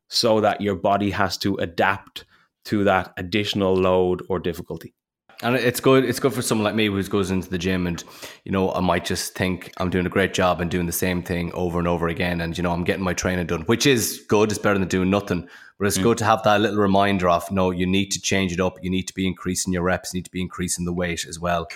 so 0.08 0.40
that 0.40 0.61
your 0.61 0.76
body 0.76 1.11
has 1.11 1.37
to 1.38 1.56
adapt 1.56 2.25
to 2.64 2.85
that 2.85 3.12
additional 3.16 3.75
load 3.75 4.23
or 4.28 4.38
difficulty. 4.38 4.94
And 5.42 5.54
it's 5.54 5.80
good. 5.80 6.04
It's 6.04 6.18
good 6.18 6.32
for 6.32 6.40
someone 6.40 6.64
like 6.64 6.75
me 6.75 6.87
who 6.87 7.02
goes 7.04 7.30
into 7.30 7.50
the 7.50 7.58
gym, 7.58 7.87
and 7.87 8.02
you 8.44 8.52
know, 8.52 8.73
I 8.73 8.80
might 8.80 9.04
just 9.04 9.35
think 9.35 9.70
I'm 9.76 9.90
doing 9.90 10.06
a 10.06 10.08
great 10.08 10.32
job 10.32 10.62
and 10.62 10.70
doing 10.70 10.87
the 10.87 10.92
same 10.92 11.23
thing 11.23 11.52
over 11.52 11.78
and 11.78 11.87
over 11.87 12.08
again, 12.08 12.40
and 12.40 12.56
you 12.56 12.62
know, 12.62 12.73
I'm 12.73 12.85
getting 12.85 13.04
my 13.04 13.12
training 13.12 13.46
done, 13.46 13.61
which 13.62 13.85
is 13.85 14.25
good. 14.28 14.50
It's 14.50 14.58
better 14.58 14.78
than 14.78 14.88
doing 14.88 15.11
nothing. 15.11 15.46
But 15.78 15.88
it's 15.88 15.99
mm. 15.99 16.04
good 16.04 16.18
to 16.18 16.25
have 16.25 16.42
that 16.44 16.62
little 16.62 16.78
reminder 16.78 17.28
of 17.28 17.50
no, 17.50 17.70
you 17.70 17.85
need 17.85 18.12
to 18.12 18.20
change 18.20 18.50
it 18.50 18.61
up. 18.61 18.82
You 18.82 18.88
need 18.88 19.08
to 19.08 19.14
be 19.14 19.26
increasing 19.26 19.75
your 19.75 19.82
reps. 19.82 20.14
You 20.14 20.18
need 20.18 20.25
to 20.25 20.30
be 20.30 20.40
increasing 20.40 20.87
the 20.87 20.94
weight 20.94 21.26
as 21.26 21.38
well, 21.38 21.66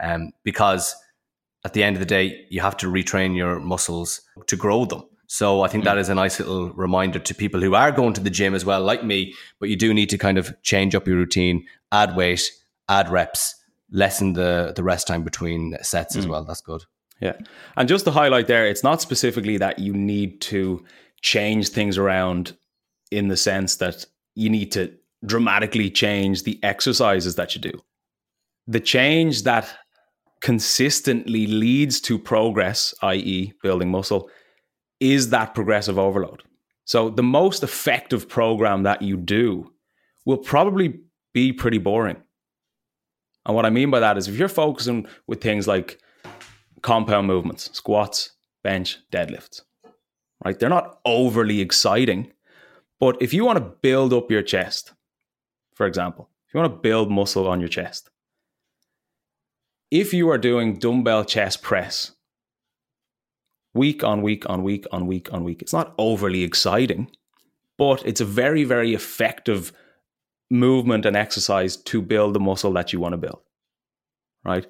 um, 0.00 0.32
because 0.42 0.96
at 1.64 1.72
the 1.72 1.82
end 1.82 1.96
of 1.96 2.00
the 2.00 2.06
day, 2.06 2.46
you 2.50 2.60
have 2.60 2.76
to 2.78 2.86
retrain 2.86 3.36
your 3.36 3.58
muscles 3.58 4.20
to 4.46 4.56
grow 4.56 4.84
them. 4.84 5.04
So 5.26 5.62
I 5.62 5.68
think 5.68 5.84
that 5.84 5.98
is 5.98 6.08
a 6.08 6.14
nice 6.14 6.38
little 6.38 6.70
reminder 6.74 7.18
to 7.18 7.34
people 7.34 7.60
who 7.60 7.74
are 7.74 7.90
going 7.90 8.12
to 8.14 8.20
the 8.20 8.30
gym 8.30 8.54
as 8.54 8.64
well, 8.64 8.82
like 8.82 9.04
me. 9.04 9.34
But 9.58 9.68
you 9.68 9.76
do 9.76 9.94
need 9.94 10.10
to 10.10 10.18
kind 10.18 10.38
of 10.38 10.54
change 10.62 10.94
up 10.94 11.08
your 11.08 11.16
routine, 11.16 11.66
add 11.90 12.14
weight, 12.14 12.42
add 12.88 13.08
reps, 13.08 13.54
lessen 13.90 14.34
the 14.34 14.72
the 14.76 14.82
rest 14.82 15.06
time 15.06 15.24
between 15.24 15.76
sets 15.82 16.14
mm. 16.14 16.18
as 16.18 16.28
well. 16.28 16.44
That's 16.44 16.60
good. 16.60 16.82
Yeah, 17.20 17.32
and 17.76 17.88
just 17.88 18.04
to 18.04 18.10
highlight 18.10 18.48
there, 18.48 18.66
it's 18.66 18.84
not 18.84 19.00
specifically 19.00 19.56
that 19.56 19.78
you 19.78 19.92
need 19.94 20.40
to 20.42 20.84
change 21.22 21.70
things 21.70 21.96
around 21.96 22.56
in 23.10 23.28
the 23.28 23.36
sense 23.36 23.76
that 23.76 24.04
you 24.34 24.50
need 24.50 24.72
to 24.72 24.92
dramatically 25.24 25.90
change 25.90 26.42
the 26.42 26.62
exercises 26.62 27.36
that 27.36 27.54
you 27.54 27.60
do. 27.60 27.72
The 28.66 28.80
change 28.80 29.44
that 29.44 29.74
consistently 30.44 31.46
leads 31.46 32.02
to 32.02 32.18
progress, 32.18 32.94
i.e., 33.00 33.54
building 33.62 33.90
muscle, 33.90 34.28
is 35.00 35.30
that 35.30 35.54
progressive 35.54 35.98
overload. 35.98 36.42
So 36.84 37.08
the 37.08 37.22
most 37.22 37.62
effective 37.62 38.28
program 38.28 38.82
that 38.82 39.00
you 39.00 39.16
do 39.16 39.72
will 40.26 40.36
probably 40.36 41.00
be 41.32 41.54
pretty 41.54 41.78
boring. 41.78 42.18
And 43.46 43.56
what 43.56 43.64
I 43.64 43.70
mean 43.70 43.90
by 43.90 44.00
that 44.00 44.18
is 44.18 44.28
if 44.28 44.36
you're 44.36 44.48
focusing 44.48 45.06
with 45.26 45.40
things 45.40 45.66
like 45.66 45.98
compound 46.82 47.26
movements, 47.26 47.70
squats, 47.72 48.32
bench, 48.62 48.98
deadlifts, 49.10 49.62
right? 50.44 50.58
They're 50.58 50.68
not 50.68 50.98
overly 51.06 51.62
exciting. 51.62 52.30
But 53.00 53.16
if 53.22 53.32
you 53.32 53.46
want 53.46 53.60
to 53.60 53.72
build 53.80 54.12
up 54.12 54.30
your 54.30 54.42
chest, 54.42 54.92
for 55.72 55.86
example, 55.86 56.28
if 56.46 56.52
you 56.52 56.60
want 56.60 56.70
to 56.70 56.80
build 56.80 57.10
muscle 57.10 57.48
on 57.48 57.60
your 57.60 57.70
chest, 57.70 58.10
if 59.94 60.12
you 60.12 60.28
are 60.28 60.38
doing 60.38 60.74
dumbbell 60.74 61.24
chest 61.24 61.62
press 61.62 62.10
week 63.74 64.02
on 64.02 64.22
week 64.22 64.44
on 64.50 64.64
week 64.64 64.84
on 64.90 65.06
week 65.06 65.32
on 65.32 65.44
week. 65.44 65.62
It's 65.62 65.72
not 65.72 65.94
overly 65.98 66.42
exciting, 66.42 67.12
but 67.78 68.04
it's 68.04 68.20
a 68.20 68.24
very, 68.24 68.64
very 68.64 68.92
effective 68.92 69.72
movement 70.50 71.06
and 71.06 71.16
exercise 71.16 71.76
to 71.76 72.02
build 72.02 72.34
the 72.34 72.40
muscle 72.40 72.72
that 72.72 72.92
you 72.92 72.98
want 72.98 73.12
to 73.12 73.18
build. 73.18 73.38
Right. 74.44 74.66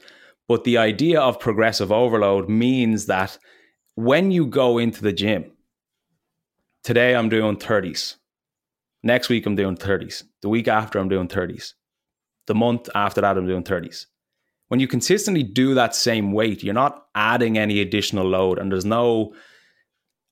But 0.47 0.65
the 0.65 0.77
idea 0.77 1.23
of 1.23 1.41
progressive 1.41 1.91
overload 1.91 2.51
means 2.51 3.07
that 3.07 3.39
when 3.95 4.31
you 4.31 4.45
go 4.45 4.77
into 4.77 5.01
the 5.01 5.13
gym, 5.15 5.53
today 6.83 7.17
I'm 7.17 7.31
doing 7.31 7.57
30s. 7.57 8.17
Next 9.03 9.31
week 9.31 9.47
I'm 9.47 9.57
doing 9.57 9.79
30s. 9.79 10.25
The 10.43 10.51
week 10.51 10.69
after 10.69 10.99
I'm 10.99 11.09
doing 11.09 11.29
30s. 11.29 11.73
The 12.47 12.55
month 12.55 12.91
after 12.95 13.23
that 13.23 13.39
I'm 13.39 13.47
doing 13.47 13.65
30s 13.65 14.05
when 14.75 14.81
you 14.81 14.89
consistently 14.89 15.45
do 15.45 15.73
that 15.75 15.95
same 15.95 16.33
weight, 16.33 16.65
you're 16.65 16.75
not 16.75 17.07
adding 17.15 17.57
any 17.57 17.81
additional 17.81 18.27
load, 18.27 18.59
and 18.59 18.73
there's 18.73 18.85
no, 18.85 19.33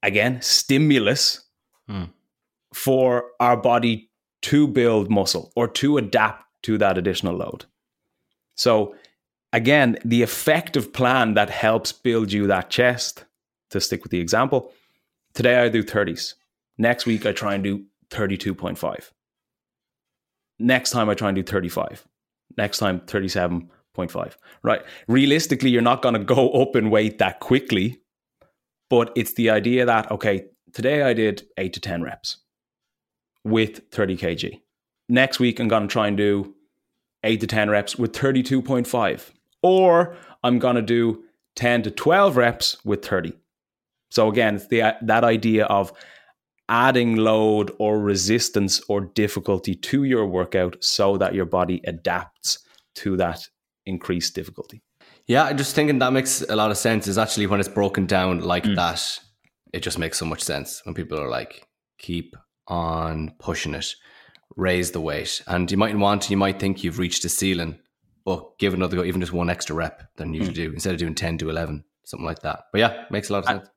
again, 0.03 0.43
stimulus 0.43 1.45
hmm. 1.89 2.07
for 2.75 3.27
our 3.39 3.57
body 3.57 4.11
to 4.41 4.67
build 4.67 5.09
muscle 5.09 5.53
or 5.55 5.69
to 5.69 5.97
adapt 5.97 6.45
to 6.65 6.77
that 6.77 6.99
additional 6.99 7.37
load. 7.37 7.67
So, 8.57 8.97
again, 9.53 9.97
the 10.05 10.25
effective 10.25 10.93
plan 10.93 11.35
that 11.35 11.49
helps 11.49 11.93
build 11.93 12.33
you 12.33 12.49
that 12.49 12.69
chest, 12.69 13.25
to 13.71 13.81
stick 13.81 14.03
with 14.03 14.11
the 14.11 14.19
example, 14.19 14.73
today 15.35 15.61
I 15.63 15.69
do 15.69 15.85
30s. 15.85 16.35
Next 16.79 17.07
week, 17.07 17.27
I 17.27 17.31
try 17.31 17.55
and 17.55 17.63
do 17.63 17.85
32.5. 18.11 19.13
Next 20.59 20.91
time, 20.91 21.09
I 21.09 21.15
try 21.15 21.29
and 21.29 21.37
do 21.37 21.45
35. 21.45 22.09
Next 22.57 22.79
time, 22.79 23.03
37 23.07 23.71
0.5 23.97 24.35
right? 24.63 24.83
Realistically 25.09 25.71
you're 25.71 25.83
not 25.83 26.03
going 26.03 26.15
to 26.15 26.25
go 26.25 26.51
up 26.63 26.77
in 26.77 26.91
weight 26.91 27.19
that 27.19 27.41
quickly 27.41 27.99
but 28.91 29.11
it's 29.17 29.35
the 29.35 29.51
idea 29.51 29.87
that 29.87 30.11
okay 30.11 30.45
today 30.73 31.03
i 31.03 31.13
did 31.13 31.45
8 31.57 31.73
to 31.73 31.81
10 31.81 32.03
reps 32.03 32.39
with 33.45 33.81
30 33.91 34.17
kg. 34.17 34.61
Next 35.09 35.41
week 35.41 35.59
i'm 35.61 35.69
going 35.69 35.89
to 35.89 35.93
try 35.93 36.09
and 36.09 36.17
do 36.17 36.55
8 37.25 37.41
to 37.41 37.47
10 37.47 37.71
reps 37.71 37.97
with 37.97 38.13
32.5 38.13 39.31
or 39.63 40.17
i'm 40.43 40.59
going 40.59 40.77
to 40.77 40.83
do 40.83 41.25
10 41.57 41.83
to 41.85 41.91
12 41.91 42.37
reps 42.37 42.85
with 42.85 43.05
30 43.05 43.33
so 44.11 44.29
again 44.29 44.57
it's 44.57 44.69
the 44.69 44.95
that 45.03 45.25
idea 45.25 45.65
of 45.67 45.93
adding 46.69 47.17
load 47.17 47.71
or 47.79 48.01
resistance 48.01 48.81
or 48.89 49.01
difficulty 49.01 49.75
to 49.75 50.05
your 50.05 50.27
workout 50.27 50.83
so 50.83 51.17
that 51.19 51.35
your 51.35 51.45
body 51.45 51.81
adapts 51.85 52.59
to 52.95 53.17
that 53.17 53.49
increased 53.87 54.35
difficulty. 54.35 54.83
Yeah, 55.27 55.45
I 55.45 55.53
just 55.53 55.75
thinking 55.75 55.99
that 56.01 56.13
makes 56.13 56.43
a 56.43 56.57
lot 56.57 56.71
of 56.71 56.77
sense. 56.77 57.07
Is 57.07 57.19
actually 57.19 57.47
when 57.47 57.61
it's 57.61 57.69
broken 57.69 58.07
down 58.07 58.41
like 58.41 58.65
mm. 58.65 58.77
that, 58.77 59.19
it 59.73 59.81
just 59.81 59.99
makes 59.99 60.19
so 60.19 60.27
much 60.27 60.43
sense 60.43 60.83
when 60.85 60.95
people 60.95 61.21
are 61.21 61.29
like, 61.29 61.67
keep 61.99 62.37
on 62.69 63.35
pushing 63.39 63.75
it, 63.75 63.95
raise 64.57 64.91
the 64.91 65.01
weight, 65.01 65.43
and 65.47 65.71
you 65.71 65.77
might 65.77 65.97
want, 65.97 66.31
you 66.31 66.37
might 66.37 66.59
think 66.59 66.83
you've 66.83 66.99
reached 66.99 67.25
a 67.25 67.29
ceiling, 67.29 67.79
but 68.25 68.59
give 68.59 68.75
another 68.75 68.97
go, 68.97 69.05
even 69.05 69.21
just 69.21 69.33
one 69.33 69.51
extra 69.51 69.77
rep 69.77 70.03
than 70.17 70.35
you 70.35 70.43
mm. 70.43 70.55
do 70.55 70.73
instead 70.73 70.93
of 70.93 70.99
doing 70.99 71.15
ten 71.15 71.39
to 71.39 71.51
eleven, 71.51 71.85
something 72.05 72.27
like 72.27 72.41
that. 72.41 72.65
But 72.73 72.81
yeah, 72.81 73.05
makes 73.11 73.31
a 73.31 73.35
lot 73.35 73.41
of 73.41 73.45
sense. 73.47 73.69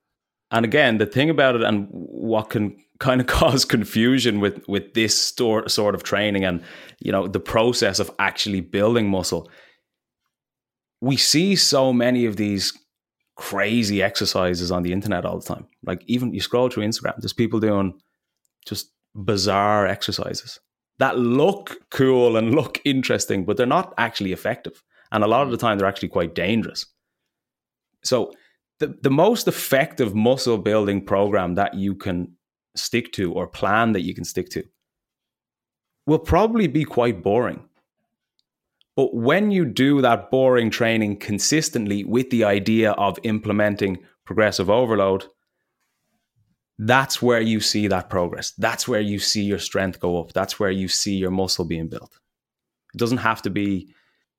And 0.52 0.64
again, 0.64 0.98
the 0.98 1.06
thing 1.06 1.28
about 1.28 1.56
it, 1.56 1.62
and 1.62 1.88
what 1.90 2.50
can 2.50 2.76
kind 2.98 3.20
of 3.20 3.26
cause 3.26 3.64
confusion 3.64 4.40
with 4.40 4.66
with 4.68 4.94
this 4.94 5.16
sort 5.16 5.70
sort 5.70 5.94
of 5.94 6.02
training, 6.02 6.44
and 6.44 6.62
you 7.00 7.12
know, 7.12 7.28
the 7.28 7.40
process 7.40 8.00
of 8.00 8.10
actually 8.18 8.60
building 8.60 9.08
muscle 9.08 9.48
we 11.00 11.16
see 11.16 11.56
so 11.56 11.92
many 11.92 12.26
of 12.26 12.36
these 12.36 12.72
crazy 13.36 14.02
exercises 14.02 14.70
on 14.70 14.82
the 14.82 14.92
internet 14.92 15.24
all 15.24 15.38
the 15.38 15.46
time. 15.46 15.66
Like 15.84 16.02
even 16.06 16.32
you 16.32 16.40
scroll 16.40 16.70
through 16.70 16.84
Instagram, 16.84 17.16
there's 17.18 17.32
people 17.32 17.60
doing 17.60 18.00
just 18.64 18.92
bizarre 19.14 19.86
exercises 19.86 20.58
that 20.98 21.18
look 21.18 21.76
cool 21.90 22.36
and 22.36 22.54
look 22.54 22.80
interesting, 22.84 23.44
but 23.44 23.56
they're 23.56 23.66
not 23.66 23.94
actually 23.98 24.32
effective. 24.32 24.82
And 25.12 25.22
a 25.22 25.26
lot 25.26 25.42
of 25.42 25.50
the 25.50 25.56
time 25.56 25.78
they're 25.78 25.86
actually 25.86 26.08
quite 26.08 26.34
dangerous. 26.34 26.86
So 28.02 28.32
the, 28.78 28.98
the 29.02 29.10
most 29.10 29.48
effective 29.48 30.14
muscle 30.14 30.58
building 30.58 31.04
program 31.04 31.54
that 31.54 31.74
you 31.74 31.94
can 31.94 32.32
stick 32.74 33.12
to 33.12 33.32
or 33.32 33.46
plan 33.46 33.92
that 33.92 34.02
you 34.02 34.14
can 34.14 34.24
stick 34.24 34.48
to 34.50 34.62
will 36.06 36.18
probably 36.18 36.66
be 36.66 36.84
quite 36.84 37.22
boring. 37.22 37.68
But 38.96 39.14
when 39.14 39.50
you 39.50 39.66
do 39.66 40.00
that 40.00 40.30
boring 40.30 40.70
training 40.70 41.18
consistently 41.18 42.02
with 42.02 42.30
the 42.30 42.44
idea 42.44 42.92
of 42.92 43.18
implementing 43.22 43.98
progressive 44.24 44.70
overload, 44.70 45.26
that's 46.78 47.20
where 47.20 47.40
you 47.40 47.60
see 47.60 47.88
that 47.88 48.08
progress. 48.08 48.52
That's 48.52 48.88
where 48.88 49.00
you 49.00 49.18
see 49.18 49.42
your 49.42 49.58
strength 49.58 50.00
go 50.00 50.18
up. 50.18 50.32
That's 50.32 50.58
where 50.58 50.70
you 50.70 50.88
see 50.88 51.14
your 51.14 51.30
muscle 51.30 51.64
being 51.64 51.88
built. 51.88 52.18
It 52.94 52.98
doesn't 52.98 53.18
have 53.18 53.42
to 53.42 53.50
be 53.50 53.94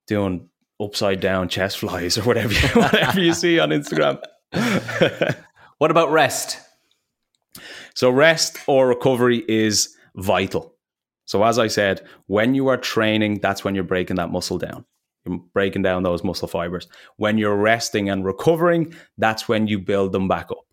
doing 0.08 0.48
upside 0.80 1.20
down 1.20 1.48
chest 1.48 1.78
flies 1.80 2.18
or 2.18 2.22
whatever 2.22 2.52
you, 2.52 2.68
whatever 2.80 3.20
you 3.20 3.34
see 3.34 3.60
on 3.60 3.70
Instagram. 3.70 4.20
what 5.78 5.90
about 5.90 6.10
rest? 6.10 6.60
So 7.94 8.10
rest 8.10 8.58
or 8.66 8.88
recovery 8.88 9.44
is 9.48 9.96
vital. 10.14 10.74
So 11.28 11.44
as 11.44 11.58
I 11.58 11.68
said, 11.68 12.04
when 12.26 12.54
you 12.54 12.68
are 12.68 12.76
training, 12.76 13.38
that's 13.40 13.64
when 13.64 13.74
you're 13.74 13.84
breaking 13.84 14.16
that 14.16 14.32
muscle 14.32 14.58
down. 14.58 14.84
You're 15.24 15.38
breaking 15.52 15.82
down 15.82 16.02
those 16.02 16.24
muscle 16.24 16.48
fibers. 16.48 16.88
When 17.16 17.38
you're 17.38 17.56
resting 17.56 18.10
and 18.10 18.24
recovering, 18.24 18.94
that's 19.18 19.48
when 19.48 19.68
you 19.68 19.78
build 19.78 20.12
them 20.12 20.26
back 20.26 20.50
up 20.50 20.68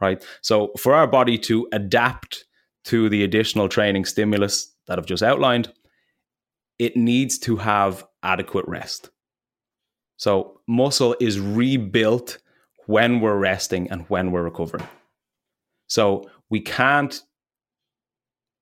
right? 0.00 0.24
So 0.40 0.72
for 0.78 0.94
our 0.94 1.06
body 1.06 1.38
to 1.38 1.68
adapt 1.72 2.44
to 2.84 3.08
the 3.08 3.24
additional 3.24 3.68
training 3.68 4.04
stimulus 4.04 4.74
that 4.86 4.98
I've 4.98 5.06
just 5.06 5.22
outlined, 5.22 5.72
it 6.78 6.96
needs 6.96 7.38
to 7.40 7.56
have 7.56 8.04
adequate 8.22 8.66
rest. 8.68 9.10
So 10.16 10.60
muscle 10.66 11.14
is 11.20 11.38
rebuilt 11.38 12.38
when 12.86 13.20
we're 13.20 13.36
resting 13.36 13.90
and 13.90 14.08
when 14.08 14.30
we're 14.32 14.42
recovering. 14.42 14.86
So 15.86 16.30
we 16.50 16.60
can't 16.60 17.20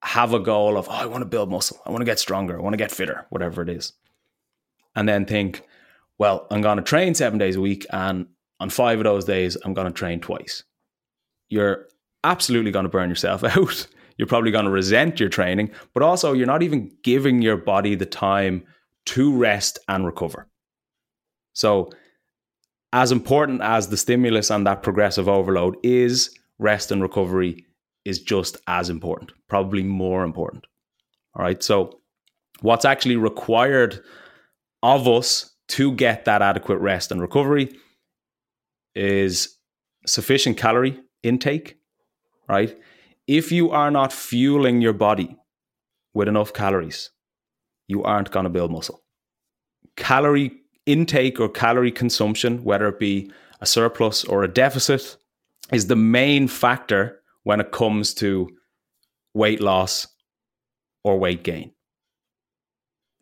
have 0.02 0.34
a 0.34 0.40
goal 0.40 0.76
of, 0.76 0.88
oh, 0.88 0.92
I 0.92 1.06
want 1.06 1.22
to 1.22 1.26
build 1.26 1.50
muscle. 1.50 1.80
I 1.86 1.90
want 1.90 2.02
to 2.02 2.06
get 2.06 2.18
stronger. 2.18 2.58
I 2.58 2.62
want 2.62 2.74
to 2.74 2.78
get 2.78 2.90
fitter, 2.90 3.26
whatever 3.30 3.62
it 3.62 3.68
is. 3.68 3.92
And 4.94 5.08
then 5.08 5.24
think, 5.26 5.62
well, 6.18 6.46
I'm 6.50 6.62
going 6.62 6.78
to 6.78 6.82
train 6.82 7.14
seven 7.14 7.38
days 7.38 7.56
a 7.56 7.60
week. 7.60 7.86
And 7.90 8.26
on 8.60 8.70
five 8.70 8.98
of 8.98 9.04
those 9.04 9.24
days, 9.24 9.56
I'm 9.64 9.74
going 9.74 9.88
to 9.88 9.92
train 9.92 10.20
twice 10.20 10.62
you're 11.48 11.86
absolutely 12.24 12.70
going 12.70 12.84
to 12.84 12.90
burn 12.90 13.08
yourself 13.08 13.44
out. 13.44 13.86
You're 14.18 14.28
probably 14.28 14.50
going 14.50 14.64
to 14.64 14.70
resent 14.70 15.20
your 15.20 15.28
training, 15.28 15.70
but 15.92 16.02
also 16.02 16.32
you're 16.32 16.46
not 16.46 16.62
even 16.62 16.90
giving 17.02 17.42
your 17.42 17.56
body 17.56 17.94
the 17.94 18.06
time 18.06 18.64
to 19.06 19.36
rest 19.36 19.78
and 19.88 20.06
recover. 20.06 20.48
So, 21.52 21.90
as 22.92 23.12
important 23.12 23.60
as 23.60 23.88
the 23.88 23.96
stimulus 23.96 24.50
and 24.50 24.66
that 24.66 24.82
progressive 24.82 25.28
overload 25.28 25.76
is, 25.82 26.34
rest 26.58 26.90
and 26.90 27.02
recovery 27.02 27.65
is 28.06 28.20
just 28.20 28.56
as 28.68 28.88
important, 28.88 29.32
probably 29.48 29.82
more 29.82 30.22
important. 30.22 30.64
All 31.34 31.42
right. 31.42 31.62
So, 31.62 32.00
what's 32.60 32.84
actually 32.84 33.16
required 33.16 34.00
of 34.82 35.08
us 35.08 35.54
to 35.68 35.92
get 35.92 36.24
that 36.24 36.40
adequate 36.40 36.78
rest 36.78 37.10
and 37.10 37.20
recovery 37.20 37.76
is 38.94 39.58
sufficient 40.06 40.56
calorie 40.56 40.98
intake, 41.22 41.76
right? 42.48 42.78
If 43.26 43.50
you 43.50 43.70
are 43.70 43.90
not 43.90 44.12
fueling 44.12 44.80
your 44.80 44.92
body 44.92 45.36
with 46.14 46.28
enough 46.28 46.52
calories, 46.52 47.10
you 47.88 48.04
aren't 48.04 48.30
going 48.30 48.44
to 48.44 48.50
build 48.50 48.70
muscle. 48.70 49.02
Calorie 49.96 50.52
intake 50.86 51.40
or 51.40 51.48
calorie 51.48 51.90
consumption, 51.90 52.62
whether 52.62 52.86
it 52.86 53.00
be 53.00 53.30
a 53.60 53.66
surplus 53.66 54.24
or 54.24 54.44
a 54.44 54.48
deficit, 54.48 55.16
is 55.72 55.88
the 55.88 55.96
main 55.96 56.46
factor 56.46 57.20
when 57.46 57.60
it 57.60 57.70
comes 57.70 58.12
to 58.12 58.48
weight 59.32 59.60
loss 59.60 60.08
or 61.04 61.16
weight 61.16 61.44
gain. 61.44 61.70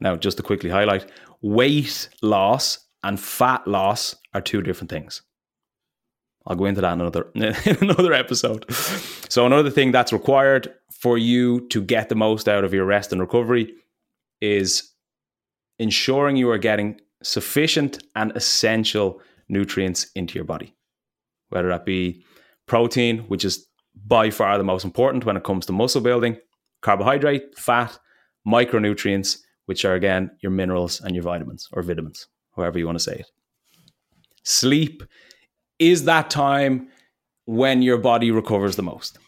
Now, 0.01 0.17
just 0.17 0.39
to 0.39 0.43
quickly 0.43 0.71
highlight, 0.71 1.11
weight 1.43 2.09
loss 2.23 2.79
and 3.03 3.21
fat 3.21 3.69
loss 3.69 4.17
are 4.33 4.41
two 4.41 4.63
different 4.63 4.89
things. 4.89 5.21
I'll 6.47 6.57
go 6.57 6.65
into 6.65 6.81
that 6.81 6.95
in 6.95 7.03
another 7.03 7.27
in 7.35 7.77
another 7.83 8.15
episode. 8.15 8.65
So 9.29 9.45
another 9.45 9.69
thing 9.69 9.93
that's 9.93 10.11
required 10.11 10.73
for 10.91 11.19
you 11.19 11.69
to 11.69 11.83
get 11.83 12.09
the 12.09 12.15
most 12.15 12.49
out 12.49 12.65
of 12.65 12.73
your 12.73 12.87
rest 12.87 13.13
and 13.13 13.21
recovery 13.21 13.75
is 14.41 14.91
ensuring 15.79 16.37
you 16.37 16.49
are 16.49 16.57
getting 16.57 16.99
sufficient 17.23 18.03
and 18.17 18.35
essential 18.35 19.21
nutrients 19.51 20.11
into 20.15 20.37
your 20.37 20.47
body. 20.47 20.75
Whether 21.51 21.69
that 21.69 21.85
be 21.85 22.25
protein, 22.67 23.19
which 23.29 23.45
is 23.45 23.67
by 24.07 24.31
far 24.31 24.59
the 24.59 24.65
most 24.65 24.85
important 24.85 25.25
when 25.25 25.37
it 25.37 25.45
comes 25.45 25.67
to 25.67 25.73
muscle 25.73 26.01
building, 26.01 26.37
carbohydrate, 26.83 27.57
fat, 27.59 27.99
micronutrients, 28.47 29.39
which 29.67 29.85
are 29.85 29.95
again 29.95 30.31
your 30.41 30.53
minerals 30.53 31.01
and 31.01 31.15
your 31.15 31.25
vitamins 31.25 31.69
or 31.73 31.83
vitamins, 31.83 32.29
however 32.57 32.79
you 32.79 32.87
want 32.87 32.99
to 32.99 33.05
say 33.05 33.15
it. 33.15 33.31
Sleep 34.43 35.03
is 35.79 36.05
that 36.05 36.31
time 36.31 36.89
when 37.47 37.83
your 37.83 37.99
body 37.99 38.31
recovers 38.31 38.77
the 38.77 38.83
most. 38.83 39.19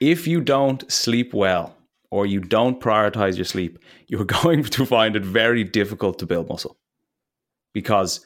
If 0.00 0.26
you 0.26 0.40
don't 0.40 0.90
sleep 0.90 1.34
well 1.34 1.76
or 2.10 2.26
you 2.26 2.40
don't 2.40 2.80
prioritize 2.80 3.36
your 3.36 3.44
sleep, 3.44 3.78
you're 4.06 4.24
going 4.24 4.64
to 4.64 4.86
find 4.86 5.16
it 5.16 5.24
very 5.24 5.64
difficult 5.64 6.18
to 6.18 6.26
build 6.26 6.48
muscle 6.48 6.76
because 7.74 8.24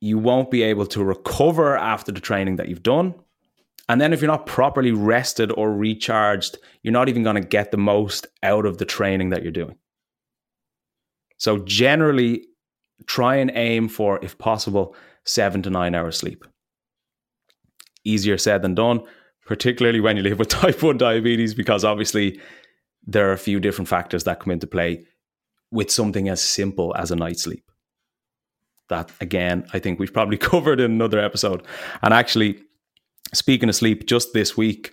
you 0.00 0.18
won't 0.18 0.50
be 0.50 0.62
able 0.62 0.86
to 0.86 1.02
recover 1.02 1.76
after 1.78 2.12
the 2.12 2.20
training 2.20 2.56
that 2.56 2.68
you've 2.68 2.82
done. 2.82 3.14
And 3.88 4.00
then 4.00 4.12
if 4.12 4.20
you're 4.20 4.30
not 4.30 4.46
properly 4.46 4.92
rested 4.92 5.52
or 5.52 5.72
recharged, 5.72 6.58
you're 6.82 6.92
not 6.92 7.08
even 7.08 7.22
going 7.22 7.40
to 7.40 7.46
get 7.46 7.70
the 7.70 7.76
most 7.76 8.26
out 8.42 8.64
of 8.64 8.78
the 8.78 8.84
training 8.86 9.30
that 9.30 9.42
you're 9.42 9.52
doing. 9.52 9.76
So 11.36 11.58
generally, 11.58 12.46
try 13.06 13.36
and 13.36 13.50
aim 13.54 13.88
for, 13.88 14.24
if 14.24 14.38
possible, 14.38 14.96
seven 15.24 15.62
to 15.62 15.70
nine 15.70 15.94
hours 15.94 16.16
sleep 16.16 16.44
easier 18.04 18.38
said 18.38 18.62
than 18.62 18.74
done, 18.74 19.00
particularly 19.46 20.00
when 20.00 20.16
you 20.16 20.22
live 20.22 20.38
with 20.38 20.48
type 20.62 20.82
1 20.82 20.98
diabetes, 20.98 21.54
because 21.54 21.84
obviously 21.84 22.40
there 23.06 23.28
are 23.28 23.32
a 23.32 23.38
few 23.38 23.60
different 23.60 23.88
factors 23.88 24.24
that 24.24 24.40
come 24.40 24.52
into 24.52 24.66
play 24.66 25.04
with 25.70 25.90
something 25.90 26.28
as 26.28 26.42
simple 26.42 26.94
as 26.96 27.10
a 27.10 27.16
night's 27.16 27.42
sleep. 27.42 27.70
That, 28.88 29.10
again, 29.20 29.66
I 29.72 29.78
think 29.78 29.98
we've 29.98 30.12
probably 30.12 30.36
covered 30.38 30.80
in 30.80 30.90
another 30.92 31.18
episode. 31.18 31.66
And 32.02 32.14
actually, 32.14 32.60
speaking 33.32 33.68
of 33.68 33.74
sleep, 33.74 34.06
just 34.06 34.32
this 34.32 34.56
week, 34.56 34.92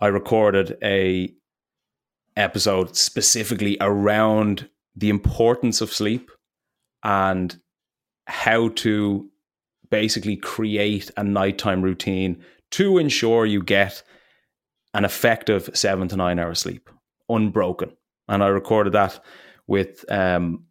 I 0.00 0.08
recorded 0.08 0.76
a 0.82 1.32
episode 2.36 2.96
specifically 2.96 3.76
around 3.80 4.68
the 4.96 5.10
importance 5.10 5.80
of 5.80 5.92
sleep 5.92 6.30
and 7.02 7.56
how 8.26 8.68
to 8.68 9.30
basically 9.90 10.36
create 10.36 11.10
a 11.16 11.24
nighttime 11.24 11.82
routine 11.82 12.42
to 12.70 12.98
ensure 12.98 13.46
you 13.46 13.62
get 13.62 14.02
an 14.94 15.04
effective 15.04 15.70
seven 15.74 16.08
to 16.08 16.16
nine 16.16 16.38
hours 16.38 16.60
sleep, 16.60 16.88
unbroken. 17.28 17.90
And 18.28 18.42
I 18.42 18.48
recorded 18.48 18.94
that 18.94 19.20
with 19.66 20.04
um, 20.10 20.64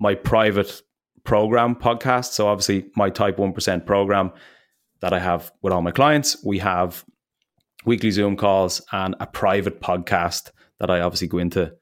my 0.00 0.14
private 0.14 0.82
program 1.24 1.76
podcast. 1.76 2.32
So, 2.32 2.48
obviously, 2.48 2.90
my 2.96 3.10
Type 3.10 3.36
1% 3.36 3.86
program 3.86 4.32
that 5.02 5.12
I 5.12 5.18
have 5.18 5.52
with 5.60 5.72
all 5.72 5.82
my 5.82 5.90
clients, 5.90 6.42
we 6.44 6.58
have 6.58 7.04
weekly 7.84 8.10
Zoom 8.10 8.36
calls 8.36 8.80
and 8.92 9.14
a 9.20 9.26
private 9.26 9.80
podcast 9.80 10.50
that 10.78 10.90
I 10.90 11.00
obviously 11.00 11.28
go 11.28 11.38
into 11.38 11.72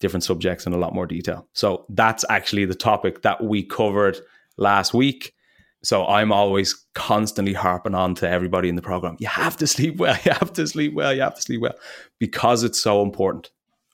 different 0.00 0.24
subjects 0.24 0.66
in 0.66 0.72
a 0.72 0.78
lot 0.78 0.94
more 0.94 1.06
detail. 1.06 1.46
So, 1.52 1.84
that's 1.90 2.24
actually 2.30 2.64
the 2.64 2.74
topic 2.74 3.22
that 3.22 3.44
we 3.44 3.62
covered 3.62 4.18
last 4.56 4.94
week. 4.94 5.34
So 5.82 6.06
I'm 6.06 6.32
always 6.32 6.74
constantly 6.94 7.52
harping 7.52 7.94
on 7.94 8.14
to 8.16 8.28
everybody 8.28 8.68
in 8.68 8.74
the 8.74 8.82
program. 8.82 9.16
You 9.20 9.28
have 9.28 9.56
to 9.58 9.66
sleep 9.66 9.96
well. 9.96 10.16
You 10.24 10.32
have 10.32 10.52
to 10.54 10.66
sleep 10.66 10.94
well. 10.94 11.14
You 11.14 11.22
have 11.22 11.36
to 11.36 11.42
sleep 11.42 11.60
well 11.60 11.76
because 12.18 12.64
it's 12.64 12.80
so 12.80 13.02
important 13.02 13.50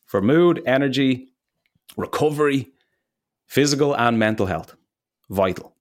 for 0.06 0.22
mood, 0.22 0.62
energy, 0.66 1.28
recovery, 1.96 2.72
physical 3.46 3.96
and 3.96 4.18
mental 4.18 4.46
health. 4.46 4.74
Vital. 5.30 5.74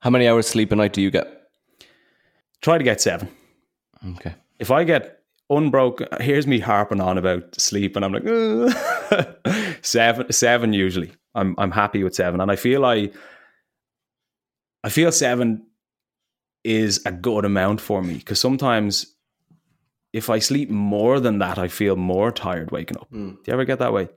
How 0.00 0.10
many 0.10 0.28
hours 0.28 0.46
sleep 0.46 0.70
a 0.70 0.76
night 0.76 0.92
do 0.92 1.02
you 1.02 1.10
get? 1.10 1.37
Try 2.62 2.78
to 2.78 2.84
get 2.84 3.00
seven. 3.00 3.28
Okay. 4.16 4.34
If 4.58 4.70
I 4.70 4.84
get 4.84 5.22
unbroken, 5.50 6.08
here's 6.20 6.46
me 6.46 6.58
harping 6.58 7.00
on 7.00 7.18
about 7.18 7.58
sleep, 7.60 7.96
and 7.96 8.04
I'm 8.04 8.12
like 8.12 9.54
seven. 9.82 10.30
Seven 10.32 10.72
usually. 10.72 11.12
I'm 11.34 11.54
I'm 11.58 11.70
happy 11.70 12.02
with 12.02 12.14
seven, 12.14 12.40
and 12.40 12.50
I 12.50 12.56
feel 12.56 12.84
I 12.84 13.10
I 14.84 14.88
feel 14.88 15.12
seven 15.12 15.66
is 16.64 17.00
a 17.06 17.12
good 17.12 17.44
amount 17.44 17.80
for 17.80 18.02
me 18.02 18.14
because 18.14 18.40
sometimes 18.40 19.14
if 20.12 20.30
I 20.30 20.38
sleep 20.38 20.70
more 20.70 21.20
than 21.20 21.38
that, 21.38 21.58
I 21.58 21.68
feel 21.68 21.96
more 21.96 22.32
tired 22.32 22.70
waking 22.70 22.96
up. 22.98 23.10
Mm. 23.12 23.36
Do 23.36 23.42
you 23.46 23.52
ever 23.52 23.64
get 23.64 23.78
that 23.78 23.92
way? 23.92 24.08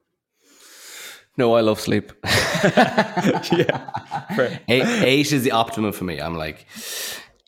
No, 1.38 1.54
I 1.54 1.62
love 1.62 1.80
sleep. 1.80 2.12
yeah. 2.26 3.90
Eight, 4.68 4.86
eight, 4.86 5.32
is 5.32 5.44
the 5.44 5.52
optimum 5.52 5.94
for 5.94 6.04
me. 6.04 6.20
I'm 6.20 6.36
like, 6.36 6.66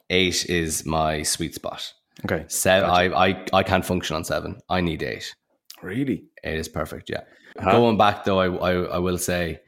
eight 0.10 0.46
is 0.50 0.86
my 0.86 1.24
sweet 1.24 1.56
spot. 1.56 1.94
Okay. 2.26 2.46
Seven, 2.48 2.90
gotcha. 2.90 3.16
I, 3.16 3.28
I, 3.28 3.46
I 3.54 3.64
can't 3.64 3.86
function 3.86 4.16
on 4.16 4.24
seven. 4.24 4.60
I 4.70 4.82
need 4.82 5.04
eight. 5.04 5.36
Really? 5.82 6.26
It 6.44 6.56
is 6.56 6.68
perfect. 6.68 7.10
Yeah. 7.10 7.22
Huh? 7.60 7.72
Going 7.72 7.98
back 7.98 8.24
though, 8.24 8.40
I, 8.40 8.48
I, 8.48 8.74
I 8.84 8.98
will 9.00 9.18
say, 9.18 9.60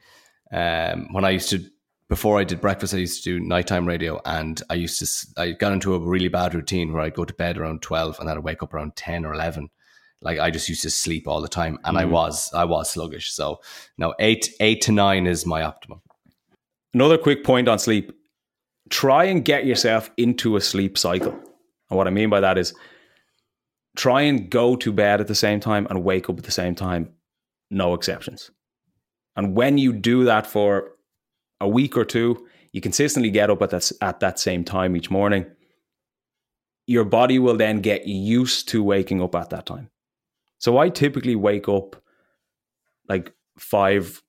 um, 0.52 1.08
when 1.12 1.24
I 1.24 1.30
used 1.30 1.50
to 1.50 1.64
before 2.08 2.38
I 2.38 2.44
did 2.44 2.60
breakfast, 2.60 2.94
I 2.94 2.98
used 2.98 3.24
to 3.24 3.38
do 3.38 3.44
nighttime 3.44 3.86
radio, 3.86 4.20
and 4.24 4.62
I 4.70 4.74
used 4.74 4.98
to 5.00 5.40
I 5.42 5.52
got 5.52 5.72
into 5.72 5.94
a 5.94 5.98
really 5.98 6.28
bad 6.28 6.54
routine 6.54 6.92
where 6.92 7.02
I'd 7.02 7.14
go 7.14 7.24
to 7.24 7.34
bed 7.34 7.58
around 7.58 7.82
twelve, 7.82 8.18
and 8.18 8.28
then 8.28 8.36
I'd 8.36 8.44
wake 8.44 8.62
up 8.62 8.74
around 8.74 8.96
ten 8.96 9.24
or 9.24 9.34
eleven. 9.34 9.70
Like 10.22 10.38
I 10.38 10.50
just 10.50 10.68
used 10.68 10.82
to 10.82 10.90
sleep 10.90 11.26
all 11.26 11.42
the 11.42 11.48
time, 11.48 11.78
and 11.84 11.96
mm. 11.96 12.00
I 12.00 12.04
was 12.04 12.50
I 12.54 12.64
was 12.64 12.90
sluggish. 12.90 13.32
So 13.32 13.60
no, 13.98 14.14
eight 14.20 14.50
eight 14.60 14.82
to 14.82 14.92
nine 14.92 15.26
is 15.26 15.46
my 15.46 15.62
optimum. 15.62 16.00
Another 16.94 17.18
quick 17.18 17.44
point 17.44 17.68
on 17.68 17.78
sleep: 17.78 18.12
try 18.90 19.24
and 19.24 19.44
get 19.44 19.66
yourself 19.66 20.10
into 20.16 20.56
a 20.56 20.60
sleep 20.60 20.96
cycle. 20.96 21.32
And 21.90 21.96
what 21.96 22.06
I 22.06 22.10
mean 22.10 22.30
by 22.30 22.40
that 22.40 22.58
is, 22.58 22.74
try 23.96 24.22
and 24.22 24.50
go 24.50 24.76
to 24.76 24.92
bed 24.92 25.20
at 25.20 25.26
the 25.26 25.34
same 25.34 25.58
time 25.58 25.86
and 25.88 26.04
wake 26.04 26.28
up 26.28 26.38
at 26.38 26.44
the 26.44 26.50
same 26.50 26.74
time. 26.74 27.10
No 27.70 27.94
exceptions. 27.94 28.50
And 29.36 29.54
when 29.56 29.78
you 29.78 29.92
do 29.92 30.24
that 30.24 30.46
for 30.46 30.92
a 31.60 31.68
week 31.68 31.96
or 31.96 32.04
two, 32.04 32.46
you 32.72 32.80
consistently 32.80 33.30
get 33.30 33.50
up 33.50 33.62
at 33.62 33.70
that, 33.70 33.90
at 34.02 34.20
that 34.20 34.38
same 34.38 34.64
time 34.64 34.96
each 34.96 35.10
morning, 35.10 35.46
your 36.86 37.04
body 37.04 37.38
will 37.38 37.56
then 37.56 37.80
get 37.80 38.06
used 38.06 38.68
to 38.68 38.82
waking 38.82 39.22
up 39.22 39.34
at 39.34 39.50
that 39.50 39.66
time. 39.66 39.90
So 40.58 40.78
I 40.78 40.88
typically 40.88 41.36
wake 41.36 41.68
up 41.68 41.96
like 43.08 43.32
five 43.58 44.22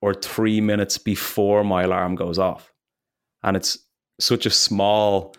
or 0.00 0.14
three 0.14 0.60
minutes 0.60 0.98
before 0.98 1.64
my 1.64 1.84
alarm 1.84 2.14
goes 2.14 2.38
off. 2.38 2.72
And 3.42 3.56
it's 3.56 3.78
such 4.18 4.46
a 4.46 4.50
small 4.50 5.34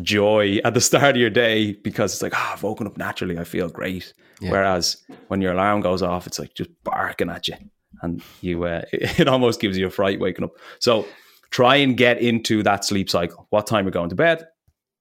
joy 0.00 0.58
at 0.64 0.74
the 0.74 0.80
start 0.80 1.16
of 1.16 1.20
your 1.20 1.30
day 1.30 1.72
because 1.72 2.12
it's 2.12 2.22
like, 2.22 2.34
ah, 2.34 2.50
oh, 2.50 2.52
I've 2.54 2.62
woken 2.62 2.86
up 2.86 2.96
naturally. 2.96 3.38
I 3.38 3.44
feel 3.44 3.68
great. 3.68 4.12
Yeah. 4.40 4.50
Whereas 4.50 4.96
when 5.28 5.40
your 5.40 5.52
alarm 5.52 5.80
goes 5.82 6.02
off, 6.02 6.26
it's 6.26 6.38
like 6.38 6.54
just 6.54 6.70
barking 6.84 7.30
at 7.30 7.48
you 7.48 7.56
and 8.02 8.22
you 8.40 8.64
uh, 8.64 8.82
it 8.92 9.28
almost 9.28 9.60
gives 9.60 9.76
you 9.76 9.86
a 9.86 9.90
fright 9.90 10.20
waking 10.20 10.44
up. 10.44 10.52
So 10.78 11.06
try 11.50 11.76
and 11.76 11.96
get 11.96 12.20
into 12.20 12.62
that 12.62 12.84
sleep 12.84 13.10
cycle. 13.10 13.46
What 13.50 13.66
time 13.66 13.84
you're 13.84 13.92
going 13.92 14.08
to 14.10 14.16
bed, 14.16 14.46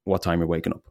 what 0.04 0.22
time 0.22 0.40
you're 0.40 0.48
waking 0.48 0.74
up. 0.74 0.84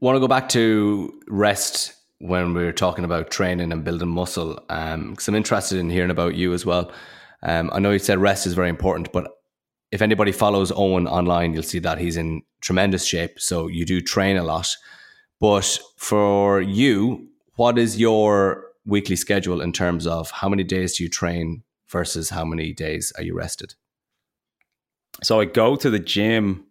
Want 0.00 0.16
to 0.16 0.20
go 0.20 0.28
back 0.28 0.50
to 0.50 1.20
rest 1.28 1.94
when 2.18 2.52
we 2.52 2.64
are 2.64 2.72
talking 2.72 3.04
about 3.04 3.30
training 3.30 3.72
and 3.72 3.84
building 3.84 4.08
muscle? 4.08 4.54
Because 4.68 4.94
um, 4.94 5.16
I'm 5.28 5.34
interested 5.34 5.78
in 5.78 5.88
hearing 5.88 6.10
about 6.10 6.34
you 6.34 6.52
as 6.52 6.66
well. 6.66 6.92
Um, 7.42 7.70
I 7.72 7.78
know 7.78 7.90
you 7.90 7.98
said 7.98 8.18
rest 8.18 8.46
is 8.46 8.54
very 8.54 8.68
important, 8.68 9.12
but 9.12 9.30
if 9.94 10.02
anybody 10.02 10.32
follows 10.32 10.72
Eoin 10.72 11.08
online, 11.08 11.54
you'll 11.54 11.62
see 11.62 11.78
that 11.78 11.98
he's 11.98 12.16
in 12.16 12.42
tremendous 12.60 13.06
shape. 13.06 13.38
So 13.38 13.68
you 13.68 13.86
do 13.86 14.00
train 14.00 14.36
a 14.36 14.42
lot. 14.42 14.66
But 15.40 15.78
for 15.96 16.60
you, 16.60 17.28
what 17.54 17.78
is 17.78 17.96
your 17.96 18.72
weekly 18.84 19.14
schedule 19.14 19.60
in 19.60 19.70
terms 19.70 20.04
of 20.08 20.32
how 20.32 20.48
many 20.48 20.64
days 20.64 20.96
do 20.96 21.04
you 21.04 21.08
train 21.08 21.62
versus 21.88 22.30
how 22.30 22.44
many 22.44 22.72
days 22.72 23.12
are 23.16 23.22
you 23.22 23.36
rested? 23.36 23.76
So 25.22 25.38
I 25.38 25.44
go 25.44 25.76
to 25.76 25.88
the 25.88 26.00
gym 26.00 26.64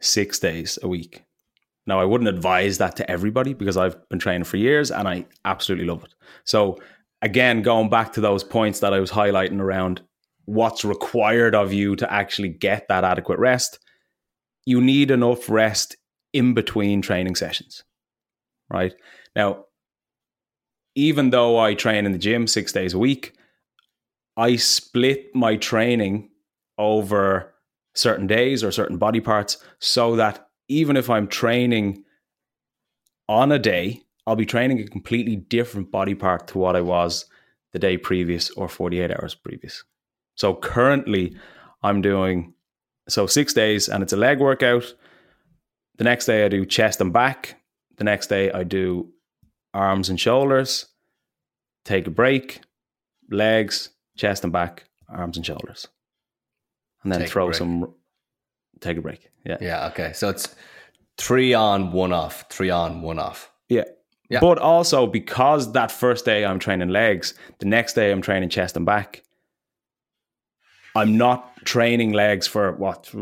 six 0.00 0.40
days 0.40 0.76
a 0.82 0.88
week. 0.88 1.22
Now, 1.86 2.00
I 2.00 2.04
wouldn't 2.04 2.28
advise 2.28 2.78
that 2.78 2.96
to 2.96 3.08
everybody 3.08 3.54
because 3.54 3.76
I've 3.76 4.08
been 4.08 4.18
training 4.18 4.44
for 4.44 4.56
years 4.56 4.90
and 4.90 5.06
I 5.06 5.26
absolutely 5.44 5.86
love 5.86 6.02
it. 6.02 6.14
So, 6.42 6.80
again, 7.22 7.62
going 7.62 7.90
back 7.90 8.12
to 8.14 8.20
those 8.20 8.42
points 8.42 8.80
that 8.80 8.92
I 8.92 8.98
was 8.98 9.12
highlighting 9.12 9.60
around 9.60 10.02
what's 10.46 10.84
required 10.84 11.54
of 11.54 11.72
you 11.72 11.96
to 11.96 12.12
actually 12.12 12.48
get 12.48 12.88
that 12.88 13.04
adequate 13.04 13.38
rest, 13.38 13.78
you 14.66 14.80
need 14.80 15.10
enough 15.10 15.48
rest 15.48 15.96
in 16.32 16.54
between 16.54 17.02
training 17.02 17.34
sessions, 17.34 17.84
right? 18.70 18.94
Now, 19.36 19.66
even 20.94 21.30
though 21.30 21.58
I 21.58 21.74
train 21.74 22.06
in 22.06 22.12
the 22.12 22.18
gym 22.18 22.46
six 22.46 22.72
days 22.72 22.94
a 22.94 22.98
week, 22.98 23.34
I 24.36 24.56
split 24.56 25.34
my 25.34 25.56
training 25.56 26.30
over 26.78 27.54
certain 27.94 28.26
days 28.26 28.64
or 28.64 28.72
certain 28.72 28.98
body 28.98 29.20
parts 29.20 29.58
so 29.78 30.16
that 30.16 30.48
even 30.68 30.96
if 30.96 31.08
I'm 31.08 31.28
training 31.28 32.04
on 33.28 33.52
a 33.52 33.58
day, 33.58 34.02
I'll 34.26 34.36
be 34.36 34.46
training 34.46 34.80
a 34.80 34.86
completely 34.86 35.36
different 35.36 35.90
body 35.90 36.14
part 36.14 36.48
to 36.48 36.58
what 36.58 36.76
I 36.76 36.80
was 36.80 37.26
the 37.72 37.78
day 37.78 37.96
previous 37.96 38.50
or 38.50 38.68
48 38.68 39.10
hours 39.10 39.34
previous. 39.34 39.84
So 40.34 40.54
currently, 40.54 41.36
I'm 41.82 42.00
doing 42.02 42.54
so 43.08 43.26
six 43.26 43.52
days 43.52 43.88
and 43.88 44.02
it's 44.02 44.12
a 44.12 44.16
leg 44.16 44.40
workout. 44.40 44.94
The 45.96 46.04
next 46.04 46.26
day, 46.26 46.44
I 46.44 46.48
do 46.48 46.64
chest 46.64 47.00
and 47.00 47.12
back. 47.12 47.60
The 47.96 48.04
next 48.04 48.26
day, 48.28 48.50
I 48.50 48.64
do 48.64 49.12
arms 49.72 50.08
and 50.08 50.18
shoulders, 50.18 50.86
take 51.84 52.06
a 52.06 52.10
break, 52.10 52.60
legs, 53.30 53.90
chest 54.16 54.44
and 54.44 54.52
back, 54.52 54.84
arms 55.08 55.36
and 55.36 55.44
shoulders, 55.46 55.88
and 57.02 57.12
then 57.12 57.20
take 57.20 57.30
throw 57.30 57.52
some. 57.52 57.94
Take 58.80 58.96
a 58.96 59.00
break. 59.00 59.30
Yeah. 59.46 59.58
Yeah. 59.60 59.86
Okay. 59.88 60.12
So 60.14 60.28
it's 60.28 60.54
three 61.16 61.54
on, 61.54 61.92
one 61.92 62.12
off. 62.12 62.44
Three 62.50 62.70
on, 62.70 63.02
one 63.02 63.18
off. 63.18 63.50
Yeah. 63.68 63.84
Yeah. 64.30 64.40
But 64.40 64.58
also 64.58 65.06
because 65.06 65.72
that 65.72 65.92
first 65.92 66.24
day 66.24 66.44
I'm 66.44 66.58
training 66.58 66.88
legs, 66.88 67.34
the 67.58 67.66
next 67.66 67.92
day 67.92 68.10
I'm 68.10 68.22
training 68.22 68.48
chest 68.48 68.76
and 68.76 68.86
back. 68.86 69.22
I'm 70.94 71.16
not 71.16 71.64
training 71.64 72.12
legs 72.12 72.46
for 72.46 72.72
what 72.72 73.12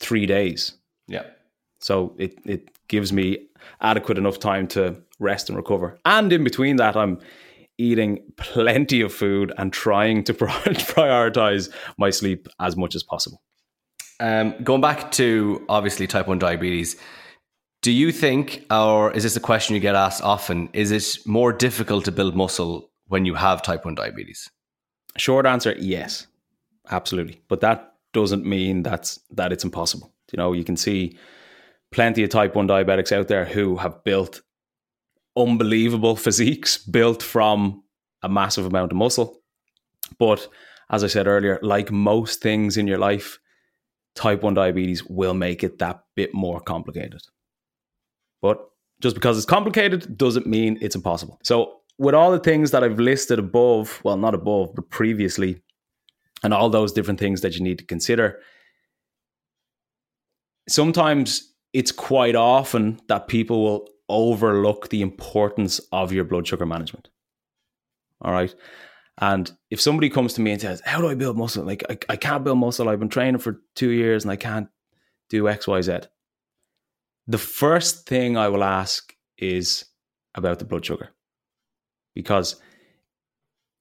three 0.00 0.26
days. 0.26 0.74
Yeah. 1.08 1.24
So 1.80 2.14
it 2.18 2.38
it 2.44 2.70
gives 2.88 3.12
me 3.12 3.48
adequate 3.80 4.18
enough 4.18 4.38
time 4.38 4.66
to 4.68 4.96
rest 5.18 5.48
and 5.48 5.56
recover. 5.56 5.98
And 6.04 6.32
in 6.32 6.44
between 6.44 6.76
that, 6.76 6.96
I'm 6.96 7.18
eating 7.78 8.20
plenty 8.36 9.00
of 9.00 9.12
food 9.12 9.52
and 9.58 9.72
trying 9.72 10.24
to 10.24 10.34
prioritize 10.34 11.70
my 11.98 12.10
sleep 12.10 12.48
as 12.60 12.76
much 12.76 12.94
as 12.94 13.02
possible. 13.02 13.42
Um, 14.20 14.54
going 14.62 14.80
back 14.80 15.10
to 15.12 15.64
obviously 15.68 16.06
type 16.06 16.28
1 16.28 16.38
diabetes, 16.38 16.96
do 17.82 17.90
you 17.90 18.12
think, 18.12 18.64
or 18.70 19.12
is 19.12 19.24
this 19.24 19.36
a 19.36 19.40
question 19.40 19.74
you 19.74 19.80
get 19.80 19.96
asked 19.96 20.22
often, 20.22 20.68
is 20.72 20.90
it 20.90 21.26
more 21.26 21.52
difficult 21.52 22.04
to 22.04 22.12
build 22.12 22.36
muscle 22.36 22.90
when 23.08 23.24
you 23.24 23.34
have 23.34 23.60
type 23.60 23.84
1 23.84 23.96
diabetes? 23.96 24.48
Short 25.16 25.46
answer 25.46 25.74
yes, 25.78 26.26
absolutely. 26.90 27.42
But 27.48 27.60
that 27.60 27.94
doesn't 28.12 28.46
mean 28.46 28.82
that's 28.82 29.20
that 29.30 29.52
it's 29.52 29.64
impossible. 29.64 30.12
You 30.32 30.36
know, 30.36 30.52
you 30.52 30.64
can 30.64 30.76
see 30.76 31.18
plenty 31.92 32.24
of 32.24 32.30
type 32.30 32.54
1 32.54 32.66
diabetics 32.66 33.12
out 33.12 33.28
there 33.28 33.44
who 33.44 33.76
have 33.76 34.02
built 34.04 34.42
unbelievable 35.36 36.16
physiques 36.26 36.78
built 36.78 37.22
from 37.22 37.82
a 38.22 38.28
massive 38.28 38.66
amount 38.66 38.92
of 38.92 38.98
muscle. 38.98 39.40
But 40.18 40.48
as 40.90 41.04
I 41.04 41.08
said 41.08 41.26
earlier, 41.26 41.58
like 41.62 41.90
most 41.90 42.40
things 42.40 42.76
in 42.76 42.86
your 42.86 42.98
life, 42.98 43.38
type 44.14 44.42
1 44.42 44.54
diabetes 44.54 45.04
will 45.04 45.34
make 45.34 45.62
it 45.62 45.78
that 45.78 46.04
bit 46.14 46.34
more 46.34 46.60
complicated. 46.60 47.20
But 48.40 48.58
just 49.00 49.14
because 49.14 49.36
it's 49.36 49.46
complicated 49.46 50.16
doesn't 50.16 50.46
mean 50.46 50.78
it's 50.80 50.94
impossible. 50.94 51.38
So, 51.42 51.80
with 51.96 52.14
all 52.14 52.32
the 52.32 52.40
things 52.40 52.72
that 52.72 52.82
I've 52.82 52.98
listed 52.98 53.38
above, 53.38 54.00
well, 54.02 54.16
not 54.16 54.34
above, 54.34 54.74
but 54.74 54.90
previously, 54.90 55.62
and 56.44 56.54
all 56.54 56.70
those 56.70 56.92
different 56.92 57.18
things 57.18 57.40
that 57.40 57.56
you 57.56 57.62
need 57.62 57.78
to 57.78 57.84
consider, 57.84 58.38
sometimes 60.68 61.52
it's 61.72 61.90
quite 61.90 62.36
often 62.36 63.00
that 63.08 63.26
people 63.26 63.64
will 63.64 63.88
overlook 64.08 64.90
the 64.90 65.02
importance 65.02 65.80
of 65.90 66.12
your 66.12 66.24
blood 66.24 66.46
sugar 66.46 66.66
management. 66.66 67.08
All 68.20 68.32
right. 68.32 68.54
And 69.18 69.50
if 69.70 69.80
somebody 69.80 70.10
comes 70.10 70.34
to 70.34 70.40
me 70.40 70.52
and 70.52 70.60
says, 70.60 70.82
How 70.84 71.00
do 71.00 71.08
I 71.08 71.14
build 71.14 71.36
muscle? 71.36 71.64
Like, 71.64 71.82
I, 71.88 71.98
I 72.10 72.16
can't 72.16 72.44
build 72.44 72.58
muscle. 72.58 72.88
I've 72.88 73.00
been 73.00 73.08
training 73.08 73.40
for 73.40 73.60
two 73.74 73.90
years 73.90 74.24
and 74.24 74.30
I 74.30 74.36
can't 74.36 74.68
do 75.30 75.48
X, 75.48 75.66
Y, 75.66 75.80
Z. 75.80 75.98
The 77.26 77.38
first 77.38 78.06
thing 78.06 78.36
I 78.36 78.48
will 78.48 78.64
ask 78.64 79.14
is 79.38 79.86
about 80.34 80.58
the 80.58 80.64
blood 80.64 80.84
sugar. 80.84 81.10
Because 82.14 82.56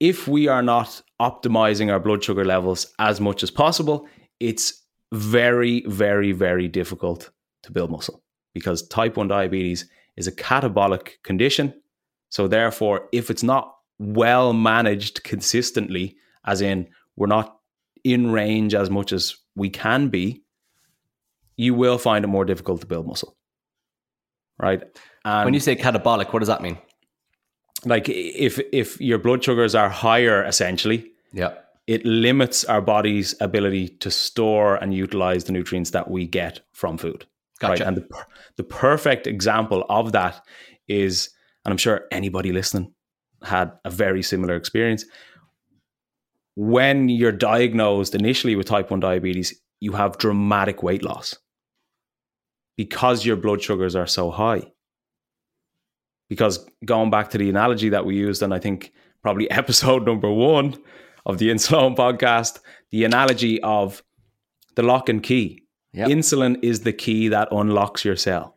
if 0.04 0.28
we 0.28 0.50
are 0.50 0.62
not 0.62 1.02
optimizing 1.22 1.89
our 1.89 1.98
blood 1.98 2.22
sugar 2.22 2.44
levels 2.44 2.94
as 3.00 3.22
much 3.22 3.42
as 3.42 3.50
possible, 3.50 4.06
it's 4.42 4.84
very, 5.13 5.82
very, 5.88 6.34
very 6.34 6.68
difficult 6.68 7.32
to 7.62 7.72
build 7.72 7.89
muscle 7.89 8.22
because 8.54 8.86
type 8.89 9.16
1 9.16 9.30
diabetes 9.30 9.89
is 10.18 10.28
a 10.28 10.32
catabolic 10.34 11.24
condition. 11.24 11.74
So, 12.28 12.50
therefore, 12.50 13.08
if 13.13 13.32
it's 13.32 13.44
not 13.44 13.76
well 13.98 14.52
managed 14.52 15.24
consistently, 15.24 16.18
as 16.46 16.60
in 16.60 16.89
we're 17.16 17.28
not 17.28 17.60
in 18.04 18.30
range 18.32 18.76
as 18.76 18.89
much 18.89 19.13
as 19.13 19.34
we 19.56 19.70
can 19.70 20.10
be, 20.10 20.44
you 21.56 21.74
will 21.74 21.98
find 21.98 22.26
it 22.26 22.28
more 22.28 22.44
difficult 22.44 22.82
to 22.82 22.88
build 22.88 23.08
muscle. 23.08 23.38
Right. 24.60 24.84
And 25.24 25.46
when 25.46 25.54
you 25.54 25.62
say 25.62 25.78
catabolic, 25.78 26.34
what 26.34 26.39
does 26.39 26.50
that 26.50 26.62
mean? 26.62 26.78
Like 27.86 28.08
if 28.10 28.60
if 28.72 29.00
your 29.02 29.17
blood 29.17 29.43
sugars 29.43 29.76
are 29.76 29.89
higher, 29.89 30.43
essentially, 30.43 31.12
yeah, 31.34 31.54
it 31.88 32.06
limits 32.06 32.63
our 32.65 32.82
body's 32.82 33.36
ability 33.41 33.89
to 33.89 34.10
store 34.10 34.76
and 34.76 34.93
utilize 34.93 35.43
the 35.43 35.52
nutrients 35.52 35.91
that 35.91 36.10
we 36.10 36.26
get 36.28 36.62
from 36.72 36.98
food. 36.98 37.26
Gotcha. 37.60 37.72
Right? 37.72 37.82
And 37.82 37.98
the, 37.98 38.08
the 38.58 38.63
perfect 38.63 39.28
example 39.28 39.86
of 39.89 40.12
that 40.13 40.46
is 40.88 41.30
and 41.65 41.72
I'm 41.72 41.78
sure 41.78 42.08
anybody 42.12 42.52
listening 42.52 42.93
had 43.41 43.72
a 43.86 43.89
very 43.89 44.22
similar 44.22 44.56
experience. 44.56 45.06
When 46.56 47.10
you're 47.10 47.32
diagnosed 47.32 48.15
initially 48.15 48.56
with 48.56 48.67
type 48.67 48.91
1 48.91 49.00
diabetes, 49.00 49.60
you 49.80 49.93
have 49.93 50.17
dramatic 50.17 50.84
weight 50.84 51.04
loss 51.04 51.36
because 52.78 53.26
your 53.26 53.36
blood 53.36 53.62
sugars 53.62 53.96
are 53.96 54.08
so 54.08 54.32
high. 54.32 54.72
Because 56.29 56.65
going 56.86 57.09
back 57.09 57.29
to 57.31 57.38
the 57.38 57.49
analogy 57.49 57.89
that 57.89 58.05
we 58.05 58.15
used, 58.15 58.41
and 58.41 58.53
I 58.53 58.59
think 58.59 58.91
probably 59.21 59.49
episode 59.51 60.05
number 60.05 60.31
one 60.31 60.75
of 61.25 61.38
the 61.38 61.49
Insuleoin 61.49 61.95
podcast, 61.95 62.59
the 62.91 63.03
analogy 63.03 63.62
of 63.62 64.03
the 64.75 64.83
lock 64.83 65.09
and 65.09 65.21
key. 65.21 65.63
Yep. 65.93 66.09
Insulin 66.09 66.57
is 66.63 66.81
the 66.81 66.93
key 66.93 67.27
that 67.27 67.47
unlocks 67.51 68.03
your 68.03 68.15
cell. 68.15 68.55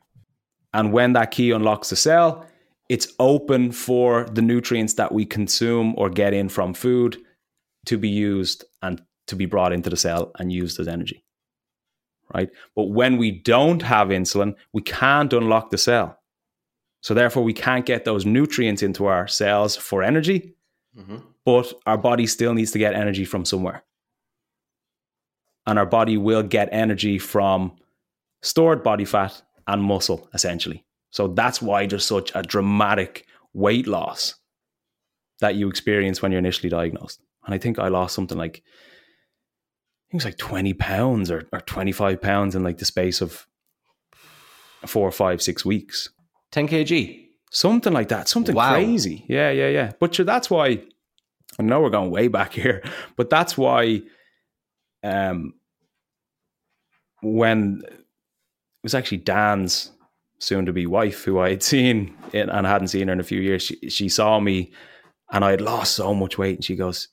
And 0.73 0.93
when 0.93 1.13
that 1.13 1.31
key 1.31 1.51
unlocks 1.51 1.91
the 1.91 1.97
cell, 1.97 2.47
it's 2.89 3.13
open 3.19 3.73
for 3.73 4.25
the 4.25 4.43
nutrients 4.43 4.95
that 4.95 5.13
we 5.13 5.25
consume 5.25 5.95
or 5.97 6.09
get 6.09 6.33
in 6.33 6.49
from 6.49 6.73
food 6.73 7.19
to 7.87 7.99
be 7.99 8.09
used 8.09 8.65
and 8.83 9.03
to 9.27 9.37
be 9.37 9.47
brought 9.47 9.73
into 9.73 9.91
the 9.91 9.97
cell 9.97 10.33
and 10.39 10.53
used 10.53 10.79
as 10.79 10.89
energy. 10.89 11.25
Right? 12.35 12.51
But 12.75 12.91
when 12.91 13.17
we 13.17 13.31
don't 13.31 13.83
have 13.83 14.09
insulin, 14.09 14.55
we 14.73 14.83
can't 14.83 15.33
unlock 15.33 15.71
the 15.71 15.79
cell. 15.79 16.19
So 17.07 17.15
therefore, 17.15 17.45
we 17.45 17.53
can't 17.53 17.87
get 17.87 18.05
those 18.05 18.27
nutrients 18.27 18.83
into 18.83 19.07
our 19.07 19.29
cells 19.29 19.77
for 19.77 20.03
energy, 20.03 20.57
mm-hmm. 20.99 21.19
but 21.45 21.73
our 21.87 21.97
body 21.97 22.27
still 22.27 22.53
needs 22.53 22.73
to 22.73 22.81
get 22.81 22.95
energy 22.95 23.25
from 23.25 23.45
somewhere. 23.45 23.85
And 25.69 25.79
our 25.79 25.87
body 25.87 26.17
will 26.17 26.43
get 26.43 26.69
energy 26.73 27.19
from 27.19 27.77
stored 28.43 28.83
body 28.83 29.05
fat 29.05 29.41
and 29.69 29.85
muscle, 29.85 30.29
essentially. 30.35 30.85
So 31.13 31.29
that's 31.29 31.63
why 31.63 31.87
there's 31.87 32.05
such 32.05 32.33
a 32.35 32.43
dramatic 32.43 33.29
weight 33.55 33.87
loss 33.87 34.35
that 35.39 35.55
you 35.55 35.69
experience 35.69 36.21
when 36.21 36.33
you're 36.33 36.41
initially 36.41 36.71
diagnosed. 36.71 37.23
And 37.45 37.55
I 37.55 37.59
think 37.59 37.79
I 37.79 37.87
lost 37.87 38.17
something 38.17 38.37
like, 38.37 38.65
I 40.09 40.11
think 40.11 40.25
it's 40.25 40.25
like 40.25 40.39
20 40.39 40.75
pounds 40.75 41.31
or, 41.31 41.47
or 41.53 41.61
25 41.61 42.21
pounds 42.21 42.57
in 42.57 42.65
like 42.65 42.79
the 42.79 42.85
space 42.85 43.21
of 43.21 43.47
four 44.85 45.07
or 45.07 45.13
five, 45.13 45.41
six 45.41 45.65
weeks. 45.65 46.09
10 46.57 46.69
kg. 46.69 47.29
Something 47.51 47.93
like 47.93 48.09
that. 48.09 48.29
Something 48.29 48.55
wow. 48.55 48.73
crazy. 48.73 49.27
Yeah, 49.29 49.51
yeah, 49.51 49.69
yeah. 49.69 49.93
But 50.01 50.15
sure, 50.15 50.25
that's 50.25 50.49
why 50.49 50.83
I 51.59 51.63
know 51.63 51.83
we're 51.83 51.91
going 51.91 52.11
way 52.11 52.29
back 52.29 52.53
here, 52.63 52.83
but 53.17 53.29
that's 53.29 53.59
why 53.59 54.01
um 55.05 55.53
when 57.21 57.83
it 57.85 58.07
was 58.83 58.95
actually 58.95 59.19
Dan's 59.19 59.93
soon 60.39 60.65
to 60.65 60.73
be 60.73 60.87
wife 60.87 61.25
who 61.25 61.39
I 61.39 61.51
had 61.51 61.63
seen 61.73 62.17
in, 62.33 62.49
and 62.49 62.67
hadn't 62.67 62.89
seen 62.89 63.09
her 63.09 63.13
in 63.13 63.21
a 63.21 63.25
few 63.25 63.41
years, 63.43 63.63
she, 63.63 63.91
she 63.91 64.09
saw 64.09 64.41
me 64.41 64.73
and 65.31 65.45
I 65.45 65.51
had 65.51 65.61
lost 65.61 65.95
so 65.95 66.15
much 66.15 66.39
weight. 66.39 66.57
And 66.57 66.65
she 66.65 66.75
goes, 66.75 67.09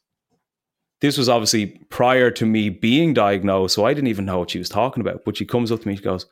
This 1.02 1.18
was 1.18 1.28
obviously 1.28 1.82
prior 1.90 2.32
to 2.32 2.46
me 2.46 2.70
being 2.70 3.14
diagnosed. 3.14 3.76
So 3.76 3.86
I 3.86 3.94
didn't 3.94 4.08
even 4.08 4.24
know 4.24 4.40
what 4.40 4.52
she 4.52 4.60
was 4.60 4.70
talking 4.70 5.02
about. 5.02 5.26
But 5.26 5.36
she 5.36 5.46
comes 5.46 5.70
up 5.70 5.82
to 5.82 5.88
me, 5.90 5.98
she 5.98 6.02
goes, 6.02 6.28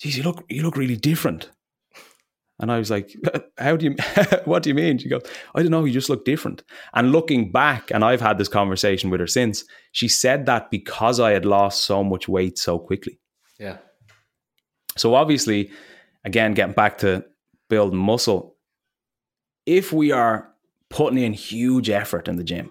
Geez, 0.00 0.16
you 0.16 0.24
look, 0.24 0.44
you 0.48 0.64
look 0.64 0.76
really 0.76 0.96
different. 0.96 1.48
And 2.60 2.70
I 2.70 2.78
was 2.78 2.90
like, 2.90 3.14
How 3.58 3.76
do 3.76 3.86
you, 3.86 3.96
what 4.44 4.62
do 4.62 4.68
you 4.68 4.74
mean? 4.74 4.98
She 4.98 5.08
goes, 5.08 5.22
I 5.54 5.62
don't 5.62 5.70
know, 5.70 5.84
you 5.84 5.92
just 5.92 6.10
look 6.10 6.24
different. 6.24 6.62
And 6.94 7.10
looking 7.10 7.50
back, 7.50 7.90
and 7.90 8.04
I've 8.04 8.20
had 8.20 8.38
this 8.38 8.48
conversation 8.48 9.10
with 9.10 9.20
her 9.20 9.26
since, 9.26 9.64
she 9.92 10.08
said 10.08 10.46
that 10.46 10.70
because 10.70 11.18
I 11.18 11.32
had 11.32 11.44
lost 11.44 11.84
so 11.84 12.04
much 12.04 12.28
weight 12.28 12.58
so 12.58 12.78
quickly. 12.78 13.18
Yeah. 13.58 13.78
So 14.96 15.14
obviously, 15.14 15.70
again, 16.24 16.54
getting 16.54 16.74
back 16.74 16.98
to 16.98 17.24
building 17.68 17.98
muscle, 17.98 18.56
if 19.66 19.92
we 19.92 20.12
are 20.12 20.52
putting 20.90 21.18
in 21.18 21.32
huge 21.32 21.88
effort 21.88 22.28
in 22.28 22.36
the 22.36 22.44
gym, 22.44 22.66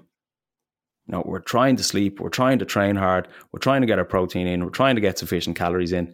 you 1.07 1.13
know, 1.13 1.23
we're 1.25 1.39
trying 1.39 1.75
to 1.77 1.83
sleep, 1.83 2.19
we're 2.19 2.29
trying 2.29 2.59
to 2.59 2.65
train 2.65 2.95
hard, 2.95 3.27
we're 3.51 3.59
trying 3.59 3.81
to 3.81 3.87
get 3.87 3.97
our 3.97 4.05
protein 4.05 4.45
in, 4.45 4.63
we're 4.63 4.69
trying 4.69 4.95
to 4.95 5.01
get 5.01 5.17
sufficient 5.17 5.55
calories 5.55 5.91
in. 5.91 6.13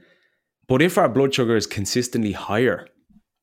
But 0.67 0.81
if 0.81 0.97
our 0.97 1.09
blood 1.09 1.33
sugar 1.33 1.55
is 1.55 1.67
consistently 1.67 2.31
higher, 2.31 2.87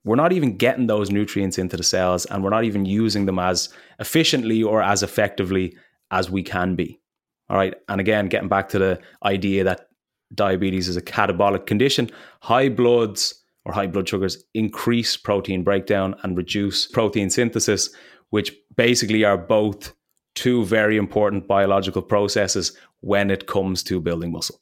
we're 0.05 0.17
not 0.17 0.33
even 0.33 0.57
getting 0.57 0.87
those 0.87 1.11
nutrients 1.11 1.59
into 1.59 1.77
the 1.77 1.83
cells 1.83 2.25
and 2.27 2.43
we're 2.43 2.51
not 2.51 2.65
even 2.65 2.85
using 2.85 3.27
them 3.27 3.39
as 3.39 3.69
efficiently 4.01 4.63
or 4.63 4.83
as 4.83 5.03
effectively 5.03 5.77
as 6.11 6.31
we 6.31 6.43
can 6.43 6.75
be. 6.75 7.01
All 7.49 7.57
right. 7.57 7.75
And 7.89 8.01
again, 8.01 8.27
getting 8.29 8.49
back 8.49 8.69
to 8.71 8.79
the 8.79 9.01
idea 9.25 9.65
that 9.65 9.89
diabetes 10.35 10.89
is 10.89 10.97
a 10.97 11.03
catabolic 11.03 11.67
condition, 11.67 12.11
high 12.41 12.69
bloods 12.69 13.43
or 13.65 13.73
high 13.73 13.87
blood 13.87 14.09
sugars 14.09 14.45
increase 14.55 15.17
protein 15.17 15.63
breakdown 15.63 16.15
and 16.23 16.37
reduce 16.37 16.87
protein 16.87 17.31
synthesis, 17.31 17.91
which 18.31 18.53
basically 18.77 19.25
are 19.25 19.39
both 19.39 19.95
two 20.35 20.65
very 20.65 20.97
important 20.97 21.47
biological 21.47 22.03
processes 22.03 22.77
when 23.01 23.31
it 23.31 23.47
comes 23.47 23.83
to 23.83 24.01
building 24.01 24.33
muscle. 24.33 24.61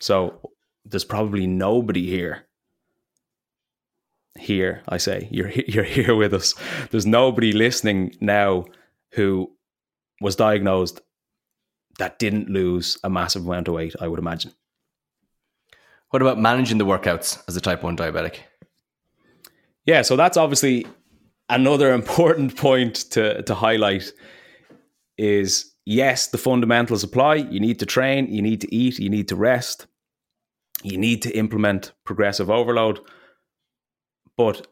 So 0.00 0.52
there's 0.84 1.04
probably 1.04 1.46
nobody 1.46 2.08
here. 2.08 2.46
Here, 4.38 4.82
I 4.88 4.96
say, 4.96 5.28
you're 5.30 5.50
you're 5.50 5.84
here 5.84 6.14
with 6.14 6.34
us. 6.34 6.54
There's 6.90 7.06
nobody 7.06 7.52
listening 7.52 8.14
now 8.20 8.66
who 9.12 9.50
was 10.20 10.36
diagnosed 10.36 11.00
that 11.98 12.18
didn't 12.18 12.48
lose 12.48 12.98
a 13.04 13.10
massive 13.10 13.46
amount 13.46 13.68
of 13.68 13.74
weight, 13.74 13.94
I 14.00 14.08
would 14.08 14.18
imagine. 14.18 14.52
What 16.10 16.22
about 16.22 16.38
managing 16.38 16.78
the 16.78 16.86
workouts 16.86 17.42
as 17.48 17.56
a 17.56 17.60
type 17.60 17.82
1 17.82 17.96
diabetic? 17.96 18.36
Yeah, 19.84 20.02
so 20.02 20.16
that's 20.16 20.36
obviously 20.36 20.86
another 21.48 21.92
important 22.00 22.56
point 22.56 22.96
to, 23.12 23.42
to 23.42 23.54
highlight 23.54 24.12
is 25.18 25.72
yes, 25.84 26.28
the 26.28 26.38
fundamentals 26.38 27.02
apply. 27.02 27.36
You 27.36 27.60
need 27.60 27.78
to 27.80 27.86
train, 27.86 28.32
you 28.32 28.42
need 28.42 28.60
to 28.62 28.74
eat, 28.74 28.98
you 28.98 29.10
need 29.10 29.28
to 29.28 29.36
rest, 29.36 29.86
you 30.82 30.98
need 30.98 31.22
to 31.22 31.30
implement 31.30 31.92
progressive 32.04 32.50
overload. 32.50 33.00
But 34.44 34.66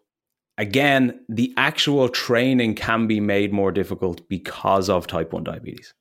again, 0.59 1.21
the 1.29 1.55
actual 1.57 2.09
training 2.09 2.75
can 2.75 3.07
be 3.07 3.21
made 3.21 3.53
more 3.53 3.71
difficult 3.71 4.29
because 4.29 4.91
of 4.91 5.07
type 5.07 5.33
1 5.33 5.45
diabetes. 5.45 5.95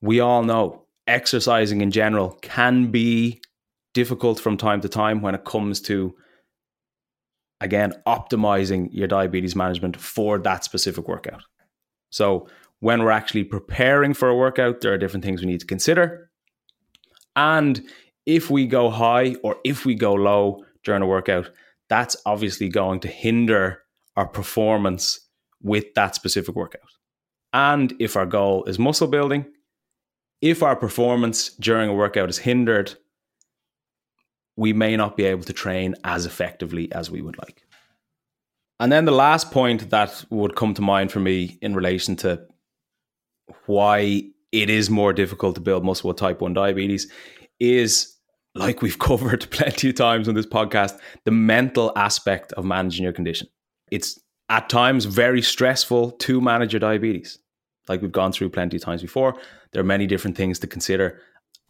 We 0.00 0.20
all 0.20 0.44
know 0.44 0.86
exercising 1.08 1.80
in 1.80 1.90
general 1.90 2.38
can 2.42 2.92
be 2.92 3.40
difficult 3.94 4.38
from 4.38 4.56
time 4.56 4.80
to 4.82 4.88
time 4.88 5.22
when 5.22 5.34
it 5.34 5.44
comes 5.44 5.80
to 5.80 6.14
again 7.60 7.92
optimizing 8.06 8.90
your 8.92 9.08
diabetes 9.08 9.56
management 9.56 9.96
for 9.96 10.38
that 10.38 10.62
specific 10.62 11.08
workout. 11.08 11.42
So 12.10 12.46
when 12.78 13.02
we're 13.02 13.10
actually 13.10 13.44
preparing 13.44 14.14
for 14.14 14.28
a 14.28 14.36
workout, 14.36 14.82
there 14.82 14.92
are 14.92 14.98
different 14.98 15.24
things 15.24 15.40
we 15.40 15.50
need 15.50 15.60
to 15.60 15.66
consider. 15.66 16.30
And 17.34 17.82
if 18.24 18.50
we 18.50 18.68
go 18.68 18.88
high 18.88 19.34
or 19.42 19.56
if 19.64 19.84
we 19.84 19.96
go 19.96 20.14
low 20.14 20.64
during 20.84 21.02
a 21.02 21.06
workout, 21.06 21.50
that's 21.88 22.16
obviously 22.26 22.68
going 22.68 23.00
to 23.00 23.08
hinder 23.08 23.82
our 24.16 24.26
performance 24.26 25.20
with 25.62 25.92
that 25.94 26.14
specific 26.14 26.54
workout. 26.54 26.80
And 27.52 27.94
if 27.98 28.16
our 28.16 28.26
goal 28.26 28.64
is 28.64 28.78
muscle 28.78 29.08
building, 29.08 29.46
if 30.40 30.62
our 30.62 30.76
performance 30.76 31.50
during 31.60 31.88
a 31.88 31.94
workout 31.94 32.28
is 32.28 32.38
hindered 32.38 32.94
we 34.56 34.72
may 34.72 34.96
not 34.96 35.16
be 35.16 35.24
able 35.24 35.42
to 35.44 35.52
train 35.52 35.94
as 36.04 36.26
effectively 36.26 36.90
as 36.92 37.10
we 37.10 37.20
would 37.20 37.38
like. 37.38 37.62
And 38.80 38.90
then 38.90 39.04
the 39.04 39.12
last 39.12 39.50
point 39.50 39.90
that 39.90 40.24
would 40.30 40.56
come 40.56 40.74
to 40.74 40.82
mind 40.82 41.12
for 41.12 41.20
me 41.20 41.58
in 41.62 41.74
relation 41.74 42.16
to 42.16 42.44
why 43.66 44.22
it 44.52 44.70
is 44.70 44.90
more 44.90 45.12
difficult 45.12 45.54
to 45.56 45.60
build 45.60 45.84
muscle 45.84 46.08
with 46.08 46.16
type 46.16 46.40
1 46.40 46.54
diabetes 46.54 47.10
is 47.60 48.13
like 48.54 48.82
we've 48.82 48.98
covered 49.10 49.48
plenty 49.50 49.90
of 49.90 49.94
times 49.94 50.28
on 50.28 50.34
this 50.34 50.46
podcast, 50.46 50.98
the 51.24 51.30
mental 51.30 51.92
aspect 51.96 52.52
of 52.54 52.64
managing 52.64 53.04
your 53.04 53.12
condition. 53.12 53.48
It's 53.90 54.18
at 54.48 54.68
times 54.68 55.04
very 55.04 55.42
stressful 55.42 56.12
to 56.12 56.40
manage 56.40 56.72
your 56.72 56.80
diabetes. 56.80 57.38
Like 57.88 58.02
we've 58.02 58.12
gone 58.12 58.32
through 58.32 58.50
plenty 58.50 58.76
of 58.76 58.82
times 58.82 59.02
before. 59.02 59.34
There 59.72 59.80
are 59.80 59.84
many 59.84 60.06
different 60.06 60.36
things 60.36 60.58
to 60.60 60.66
consider, 60.66 61.20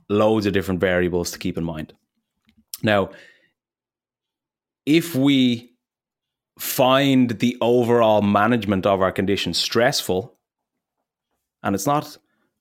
loads 0.09 0.47
of 0.47 0.53
different 0.53 0.81
variables 0.81 1.31
to 1.33 1.39
keep 1.39 1.57
in 1.57 1.65
mind. 1.65 1.93
Now, 2.83 3.11
if 4.87 5.15
we 5.15 5.73
find 6.59 7.31
the 7.31 7.57
overall 7.61 8.23
management 8.23 8.87
of 8.87 9.03
our 9.03 9.11
condition 9.11 9.55
stressful, 9.55 10.37
and 11.63 11.75
it's 11.75 11.87
not 11.87 12.17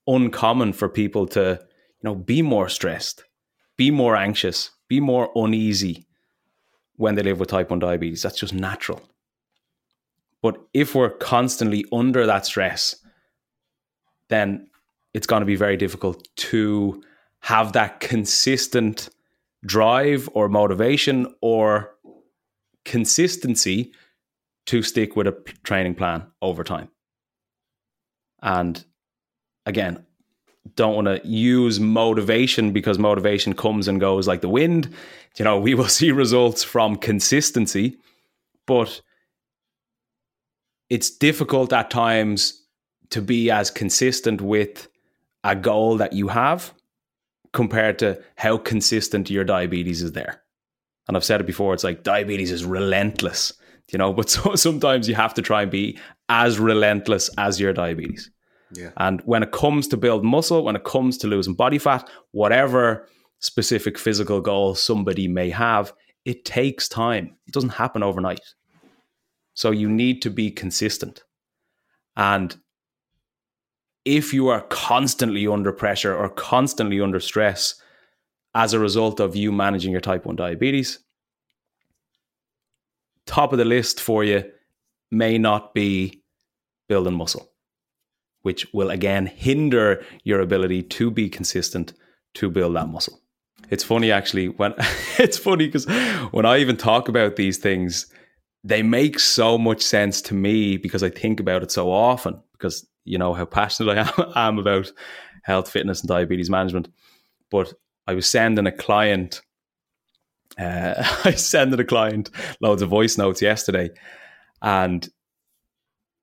uncommon 0.08 0.74
for 0.74 0.90
people 0.90 1.28
to, 1.28 1.60
you 1.62 2.04
know, 2.04 2.16
be 2.16 2.42
more 2.42 2.70
stressed, 2.70 3.24
be 3.78 3.92
more 3.92 4.16
anxious, 4.16 4.72
be 4.88 5.00
more 5.00 5.32
uneasy 5.36 6.06
when 6.96 7.16
they 7.16 7.24
live 7.24 7.40
with 7.40 7.50
type 7.50 7.70
1 7.70 7.80
diabetes. 7.80 8.22
That's 8.22 8.40
just 8.40 8.54
natural. 8.54 9.02
But 10.42 10.58
if 10.74 10.94
we're 10.94 11.10
constantly 11.10 11.86
under 11.92 12.26
that 12.26 12.46
stress, 12.46 12.96
then 14.30 14.68
it's 15.14 15.28
going 15.28 15.42
to 15.42 15.46
be 15.46 15.56
very 15.56 15.78
difficult 15.78 16.28
to 16.36 17.02
have 17.40 17.74
that 17.74 18.00
consistent 18.00 19.10
drive 19.66 20.30
or 20.34 20.50
motivation 20.50 21.34
or 21.42 21.96
consistency 22.86 23.94
to 24.66 24.82
stick 24.82 25.16
with 25.16 25.28
a 25.28 25.32
training 25.64 25.96
plan 25.96 26.26
over 26.42 26.64
time. 26.64 26.90
And 28.42 28.84
again, 29.66 30.06
don't 30.76 30.95
want 30.95 31.08
to 31.08 31.21
use 31.28 31.80
motivation 31.80 32.71
because 32.71 32.97
motivation 32.97 33.54
comes 33.54 33.88
and 33.88 33.99
goes 33.99 34.28
like 34.28 34.41
the 34.41 34.49
wind. 34.49 34.93
You 35.38 35.45
know, 35.45 35.60
we 35.60 35.73
will 35.73 35.88
see 35.99 36.12
results 36.12 36.63
from 36.63 36.95
consistency, 36.95 37.97
but 38.65 39.02
it's 40.89 41.10
difficult 41.10 41.73
at 41.73 41.89
times 41.89 42.62
to 43.10 43.21
be 43.21 43.52
as 43.52 43.69
consistent 43.69 44.41
with 44.41 44.88
a 45.43 45.56
goal 45.56 45.97
that 45.97 46.13
you 46.13 46.30
have 46.30 46.73
compared 47.52 47.99
to 47.99 48.19
how 48.36 48.58
consistent 48.58 49.30
your 49.30 49.43
diabetes 49.43 50.02
is 50.02 50.13
there. 50.13 50.41
And 51.08 51.17
I've 51.17 51.23
said 51.23 51.41
it 51.41 51.47
before, 51.47 51.73
it's 51.73 51.84
like 51.84 52.04
diabetes 52.04 52.52
is 52.52 52.65
relentless, 52.65 53.54
you 53.91 53.97
know, 53.99 54.13
but 54.19 54.30
so, 54.30 54.56
sometimes 54.56 55.08
you 55.08 55.15
have 55.15 55.34
to 55.36 55.41
try 55.41 55.63
and 55.63 55.71
be 55.71 55.99
as 56.30 56.60
relentless 56.60 57.30
as 57.38 57.60
your 57.60 57.73
diabetes. 57.73 58.32
Yeah. 58.74 58.92
And 58.98 59.22
when 59.26 59.44
it 59.44 59.52
comes 59.52 59.88
to 59.90 59.98
build 59.98 60.24
muscle, 60.24 60.64
when 60.64 60.76
it 60.76 60.84
comes 60.84 61.18
to 61.20 61.28
losing 61.28 61.54
body 61.54 61.78
fat, 61.78 62.10
whatever 62.32 63.08
specific 63.40 63.98
physical 63.98 64.42
goal 64.42 64.76
somebody 64.76 65.28
may 65.28 65.50
have, 65.50 65.94
it 66.26 66.46
takes 66.46 66.88
time. 66.88 67.36
It 67.46 67.54
doesn't 67.54 67.70
happen 67.70 68.04
overnight. 68.04 68.40
So 69.54 69.72
you 69.72 69.90
need 69.90 70.22
to 70.24 70.30
be 70.30 70.50
consistent. 70.50 71.24
And 72.16 72.56
if 74.06 74.34
you 74.34 74.48
are 74.50 74.62
constantly 74.62 75.48
under 75.48 75.72
pressure 75.72 76.16
or 76.16 76.30
constantly 76.30 77.00
under 77.00 77.20
stress 77.20 77.76
as 78.56 78.74
a 78.74 78.80
result 78.80 79.20
of 79.20 79.36
you 79.36 79.52
managing 79.52 79.92
your 79.92 80.02
type 80.02 80.26
1 80.26 80.36
diabetes, 80.36 81.00
top 83.26 83.52
of 83.52 83.60
the 83.60 83.66
list 83.66 84.00
for 84.00 84.24
you 84.24 84.44
may 85.12 85.38
not 85.38 85.74
be 85.74 86.22
building 86.90 87.14
muscle, 87.14 87.50
which 88.43 88.71
will 88.73 88.91
again 88.91 89.25
hinder 89.25 90.03
your 90.23 90.39
ability 90.39 90.84
to 90.84 91.10
be 91.10 91.29
consistent 91.29 91.93
to 92.36 92.49
build 92.49 92.75
that 92.75 92.88
muscle. 92.88 93.19
It's 93.69 93.84
funny 93.84 94.12
actually 94.12 94.49
when 94.49 94.73
it's 95.17 95.38
funny 95.38 95.65
because 95.65 95.88
when 96.32 96.45
I 96.45 96.60
even 96.60 96.77
talk 96.77 97.10
about 97.10 97.36
these 97.36 97.58
things, 97.58 98.08
they 98.63 98.84
make 98.84 99.19
so 99.19 99.58
much 99.58 99.82
sense 99.82 100.21
to 100.23 100.34
me 100.34 100.77
because 100.77 101.03
I 101.03 101.10
think 101.10 101.39
about 101.39 101.63
it 101.63 101.71
so 101.71 101.91
often 101.91 102.41
because 102.53 102.88
you 103.06 103.17
know 103.17 103.34
how 103.34 103.45
passionate 103.45 103.97
I 103.97 104.47
am, 104.47 104.58
about 104.60 104.91
health, 105.43 105.69
fitness, 105.69 106.01
and 106.01 106.08
diabetes 106.08 106.49
management. 106.49 106.88
But 107.51 107.73
I 108.08 108.13
was 108.13 108.27
sending 108.27 108.67
a 108.67 108.71
client, 108.71 109.41
uh, 110.58 110.93
I 111.25 111.32
sending 111.32 111.79
a 111.79 111.86
client 111.86 112.29
loads 112.62 112.82
of 112.82 112.89
voice 112.89 113.17
notes 113.17 113.41
yesterday, 113.41 113.89
and 114.62 115.08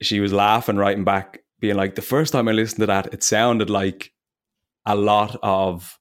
she 0.01 0.21
was 0.21 0.33
laughing, 0.33 0.77
writing 0.77 1.05
back, 1.05 1.43
being 1.61 1.77
like, 1.77 1.95
"The 1.95 2.03
first 2.03 2.33
time 2.33 2.49
I 2.49 2.53
listened 2.53 2.81
to 2.81 2.87
that, 2.87 3.13
it 3.13 3.23
sounded 3.23 3.71
like 3.71 4.13
a 4.87 4.97
lot 4.97 5.37
of 5.43 5.99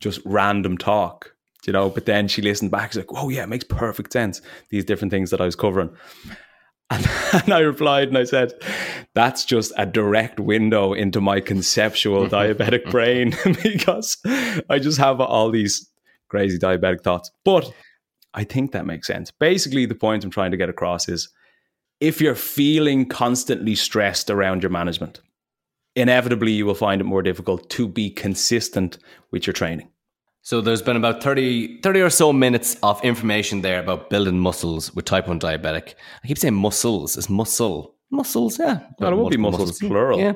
just 0.00 0.20
random 0.24 0.78
talk." 0.78 1.34
You 1.66 1.72
know, 1.72 1.90
but 1.90 2.06
then 2.06 2.26
she 2.28 2.42
listened 2.42 2.70
back. 2.70 2.92
She's 2.92 2.98
like, 2.98 3.06
"Oh 3.10 3.28
yeah, 3.28 3.44
it 3.44 3.48
makes 3.48 3.64
perfect 3.64 4.12
sense." 4.12 4.40
These 4.70 4.84
different 4.84 5.10
things 5.10 5.30
that 5.30 5.40
I 5.40 5.44
was 5.44 5.56
covering, 5.56 5.90
and, 6.90 7.08
and 7.32 7.52
I 7.52 7.60
replied 7.60 8.08
and 8.08 8.18
I 8.18 8.24
said, 8.24 8.52
that's 9.14 9.44
just 9.44 9.72
a 9.76 9.86
direct 9.86 10.40
window 10.40 10.92
into 10.92 11.20
my 11.20 11.40
conceptual 11.40 12.26
diabetic 12.28 12.90
brain 12.90 13.34
because 13.62 14.16
I 14.68 14.78
just 14.78 14.98
have 14.98 15.20
all 15.20 15.50
these 15.50 15.88
crazy 16.28 16.58
diabetic 16.58 17.02
thoughts. 17.02 17.30
But 17.44 17.70
I 18.34 18.44
think 18.44 18.72
that 18.72 18.86
makes 18.86 19.06
sense. 19.06 19.30
Basically, 19.30 19.84
the 19.84 19.94
point 19.94 20.24
I'm 20.24 20.30
trying 20.30 20.52
to 20.52 20.56
get 20.56 20.70
across 20.70 21.08
is 21.08 21.28
if 22.02 22.20
you're 22.20 22.34
feeling 22.34 23.06
constantly 23.06 23.76
stressed 23.76 24.28
around 24.28 24.60
your 24.60 24.70
management, 24.70 25.20
inevitably 25.94 26.50
you 26.50 26.66
will 26.66 26.74
find 26.74 27.00
it 27.00 27.04
more 27.04 27.22
difficult 27.22 27.70
to 27.70 27.86
be 27.86 28.10
consistent 28.10 28.98
with 29.30 29.46
your 29.46 29.54
training. 29.54 29.88
So 30.42 30.60
there's 30.60 30.82
been 30.82 30.96
about 30.96 31.22
30, 31.22 31.80
30 31.80 32.00
or 32.00 32.10
so 32.10 32.32
minutes 32.32 32.76
of 32.82 33.00
information 33.04 33.60
there 33.60 33.78
about 33.78 34.10
building 34.10 34.36
muscles 34.36 34.92
with 34.92 35.04
type 35.04 35.28
1 35.28 35.38
diabetic. 35.38 35.94
I 36.24 36.26
keep 36.26 36.38
saying 36.38 36.56
muscles. 36.56 37.16
It's 37.16 37.30
muscle. 37.30 37.94
Muscles, 38.10 38.58
yeah. 38.58 38.80
Well, 38.98 39.12
it 39.12 39.14
will 39.14 39.30
be 39.30 39.36
muscles, 39.36 39.68
muscles, 39.68 39.88
plural. 39.88 40.18
Yeah. 40.18 40.32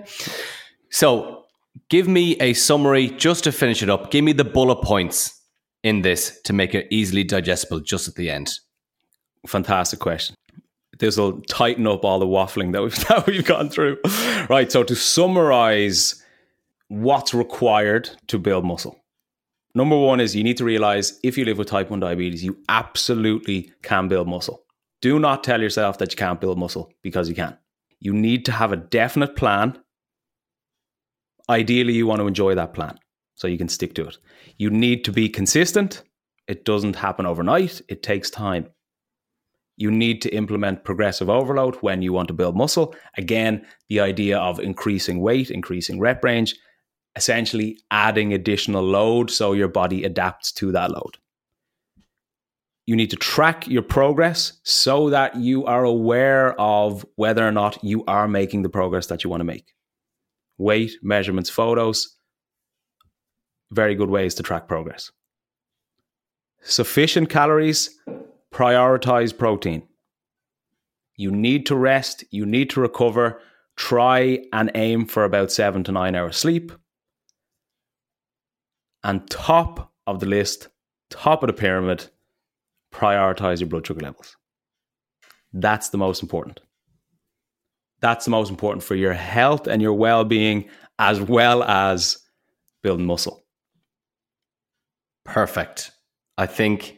So 0.91 1.47
give 1.89 2.07
me 2.07 2.37
a 2.37 2.53
summary 2.53 3.09
just 3.09 3.43
to 3.43 3.51
finish 3.51 3.83
it 3.83 3.91
up. 3.91 4.13
Give 4.13 4.23
me 4.23 4.33
the 4.33 4.45
bullet 4.45 4.83
points 4.83 5.43
in 5.83 6.03
this 6.03 6.41
to 6.43 6.53
make 6.53 6.77
it 6.77 6.87
easily 6.93 7.25
digestible 7.25 7.81
just 7.81 8.07
at 8.07 8.15
the 8.15 8.31
end. 8.31 8.53
Fantastic 9.49 9.99
question. 9.99 10.37
This 10.99 11.17
will 11.17 11.41
tighten 11.43 11.87
up 11.87 12.05
all 12.05 12.19
the 12.19 12.27
waffling 12.27 12.73
that 12.73 12.83
we've, 12.83 12.97
that 13.09 13.27
we've 13.27 13.45
gone 13.45 13.69
through. 13.69 13.99
Right. 14.49 14.71
So 14.71 14.83
to 14.83 14.95
summarize 14.95 16.23
what's 16.89 17.35
required 17.35 18.11
to 18.29 18.39
build 18.39 18.65
muscle 18.65 19.03
Number 19.77 19.99
one 19.99 20.21
is 20.21 20.35
you 20.35 20.43
need 20.43 20.57
to 20.57 20.65
realize 20.65 21.21
if 21.23 21.37
you 21.37 21.45
live 21.45 21.59
with 21.59 21.69
type 21.69 21.91
1 21.91 22.01
diabetes, 22.01 22.43
you 22.43 22.57
absolutely 22.67 23.71
can 23.83 24.09
build 24.09 24.27
muscle. 24.27 24.65
Do 25.03 25.19
not 25.19 25.45
tell 25.45 25.61
yourself 25.61 25.99
that 25.99 26.11
you 26.11 26.17
can't 26.17 26.41
build 26.41 26.57
muscle 26.57 26.91
because 27.03 27.29
you 27.29 27.35
can. 27.35 27.59
You 28.01 28.15
need 28.15 28.47
to 28.47 28.53
have 28.53 28.73
a 28.73 28.79
definite 28.79 29.37
plan. 29.37 29.79
Ideally, 31.51 31.93
you 31.93 32.07
want 32.07 32.21
to 32.21 32.27
enjoy 32.27 32.55
that 32.55 32.73
plan 32.73 32.99
so 33.35 33.49
you 33.49 33.59
can 33.59 33.69
stick 33.69 33.95
to 33.97 34.09
it. 34.09 34.17
You 34.57 34.71
need 34.71 35.05
to 35.05 35.13
be 35.13 35.29
consistent. 35.29 36.03
It 36.49 36.65
doesn't 36.65 36.97
happen 36.97 37.27
overnight, 37.27 37.83
it 37.87 38.03
takes 38.03 38.31
time. 38.31 38.71
You 39.77 39.91
need 39.91 40.23
to 40.23 40.35
implement 40.35 40.85
progressive 40.85 41.29
overload 41.29 41.77
when 41.77 42.03
you 42.03 42.13
want 42.13 42.29
to 42.29 42.35
build 42.35 42.57
muscle. 42.57 42.95
Again, 43.17 43.67
the 43.89 44.01
idea 44.01 44.39
of 44.39 44.59
increasing 44.59 45.21
weight, 45.21 45.51
increasing 45.51 46.01
rep 46.01 46.25
range, 46.25 46.55
essentially 47.15 47.79
adding 47.91 48.33
additional 48.33 48.83
load 48.83 49.31
so 49.31 49.53
your 49.53 49.69
body 49.69 50.05
adapts 50.05 50.53
to 50.53 50.73
that 50.73 50.91
load. 50.91 51.19
You 52.87 52.95
need 52.95 53.11
to 53.11 53.17
track 53.17 53.67
your 53.67 53.83
progress 53.83 54.61
so 54.63 55.11
that 55.11 55.35
you 55.37 55.65
are 55.65 55.85
aware 55.85 56.59
of 56.61 57.05
whether 57.17 57.47
or 57.47 57.53
not 57.53 57.83
you 57.83 58.05
are 58.07 58.29
making 58.29 58.63
the 58.63 58.69
progress 58.69 59.09
that 59.09 59.25
you 59.25 59.31
want 59.31 59.41
to 59.41 59.45
make. 59.45 59.75
Weight, 60.57 60.93
measurements, 61.03 61.51
photos, 61.51 62.17
very 63.73 63.95
good 63.95 64.09
ways 64.09 64.35
to 64.37 64.43
track 64.43 64.69
progress. 64.69 65.11
Sufficient 66.63 67.29
calories, 67.29 67.99
prioritize 68.53 69.37
protein. 69.37 69.87
You 71.17 71.31
need 71.31 71.67
to 71.67 71.77
rest, 71.77 72.25
you 72.31 72.47
need 72.47 72.71
to 72.71 72.81
recover. 72.81 73.41
Try 73.77 74.41
and 74.53 74.71
aim 74.75 75.07
for 75.07 75.25
about 75.25 75.53
seven 75.53 75.85
to 75.85 75.93
nine 75.93 76.15
hours 76.15 76.37
sleep 76.37 76.73
and 79.07 79.29
top 79.31 79.93
of 80.09 80.19
the 80.19 80.27
list, 80.27 80.69
top 81.11 81.43
of 81.43 81.47
the 81.47 81.53
pyramid, 81.53 82.11
prioritize 82.93 83.61
your 83.61 83.69
blood 83.69 83.87
sugar 83.87 84.01
levels. 84.01 84.37
That's 85.53 85.91
the 85.91 85.99
most 85.99 86.23
important. 86.23 86.61
That's 88.01 88.25
the 88.25 88.33
most 88.33 88.51
important 88.51 88.83
for 88.83 88.97
your 88.97 89.13
health 89.13 89.69
and 89.69 89.81
your 89.81 89.95
well 89.95 90.25
being, 90.25 90.69
as 90.99 91.21
well 91.21 91.63
as 91.63 92.19
building 92.83 93.07
muscle. 93.07 93.45
Perfect. 95.25 95.93
I 96.37 96.47
think 96.47 96.96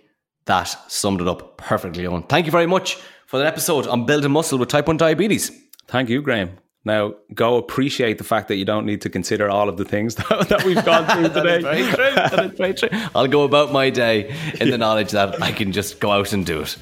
that 0.49 0.65
summed 0.91 1.21
it 1.21 1.29
up 1.29 1.57
perfectly 1.59 2.05
Eoin. 2.05 2.29
Thank 2.29 2.47
you 2.47 2.53
very 2.53 2.67
much 2.67 2.97
for 3.27 3.39
that 3.39 3.47
episode 3.47 3.87
on 3.87 4.07
building 4.07 4.31
muscle 4.33 4.59
with 4.59 4.69
type 4.69 4.87
1 4.89 4.97
diabetes. 4.97 5.53
Thank 5.87 6.09
you, 6.09 6.21
Graham. 6.23 6.51
Now, 6.85 7.15
go 7.35 7.57
appreciate 7.57 8.17
the 8.19 8.25
fact 8.25 8.49
that 8.49 8.57
you 8.57 8.65
don't 8.65 8.87
need 8.87 9.03
to 9.03 9.11
consider 9.11 9.51
all 9.51 9.69
of 9.69 9.77
the 9.77 9.85
things 9.85 10.15
that, 10.21 10.49
that 10.49 10.65
we've 10.65 10.83
gone 10.85 11.07
through 11.07 11.29
today. 11.41 11.61
very 11.61 11.83
true. 11.93 12.15
That 12.15 12.45
is 12.47 12.59
very 12.59 12.75
true. 12.75 12.89
I'll 13.15 13.27
go 13.29 13.43
about 13.45 13.73
my 13.73 13.91
day 13.91 14.35
in 14.61 14.71
the 14.71 14.79
knowledge 14.79 15.11
that 15.13 15.43
I 15.43 15.53
can 15.53 15.73
just 15.73 16.01
go 16.01 16.11
out 16.11 16.33
and 16.33 16.45
do 16.47 16.63
it. 16.63 16.77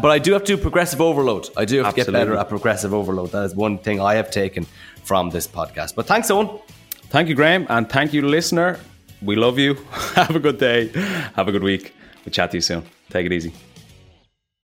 But 0.00 0.10
I 0.10 0.18
do 0.18 0.32
have 0.32 0.44
to 0.44 0.56
do 0.56 0.62
progressive 0.62 1.00
overload. 1.02 1.50
I 1.58 1.66
do 1.66 1.76
have 1.78 1.86
Absolutely. 1.86 2.04
to 2.04 2.10
get 2.12 2.18
better 2.18 2.36
at 2.36 2.48
progressive 2.48 2.94
overload. 2.94 3.32
That 3.32 3.44
is 3.44 3.54
one 3.54 3.76
thing 3.76 4.00
I 4.00 4.14
have 4.14 4.30
taken 4.30 4.66
from 5.04 5.28
this 5.28 5.46
podcast. 5.46 5.94
But 5.94 6.06
thanks, 6.06 6.30
Eoin. 6.30 6.62
Thank 7.10 7.28
you, 7.28 7.34
Graham. 7.34 7.66
And 7.68 7.86
thank 7.90 8.14
you, 8.14 8.22
listener. 8.26 8.78
We 9.20 9.36
love 9.36 9.58
you. 9.58 9.74
have 10.14 10.34
a 10.34 10.40
good 10.40 10.58
day. 10.58 10.88
Have 11.36 11.48
a 11.48 11.52
good 11.52 11.62
week. 11.62 11.92
We'll 12.24 12.32
chat 12.32 12.50
to 12.52 12.56
you 12.56 12.62
soon. 12.62 12.99
Take 13.10 13.26
it 13.26 13.32
easy. 13.32 13.52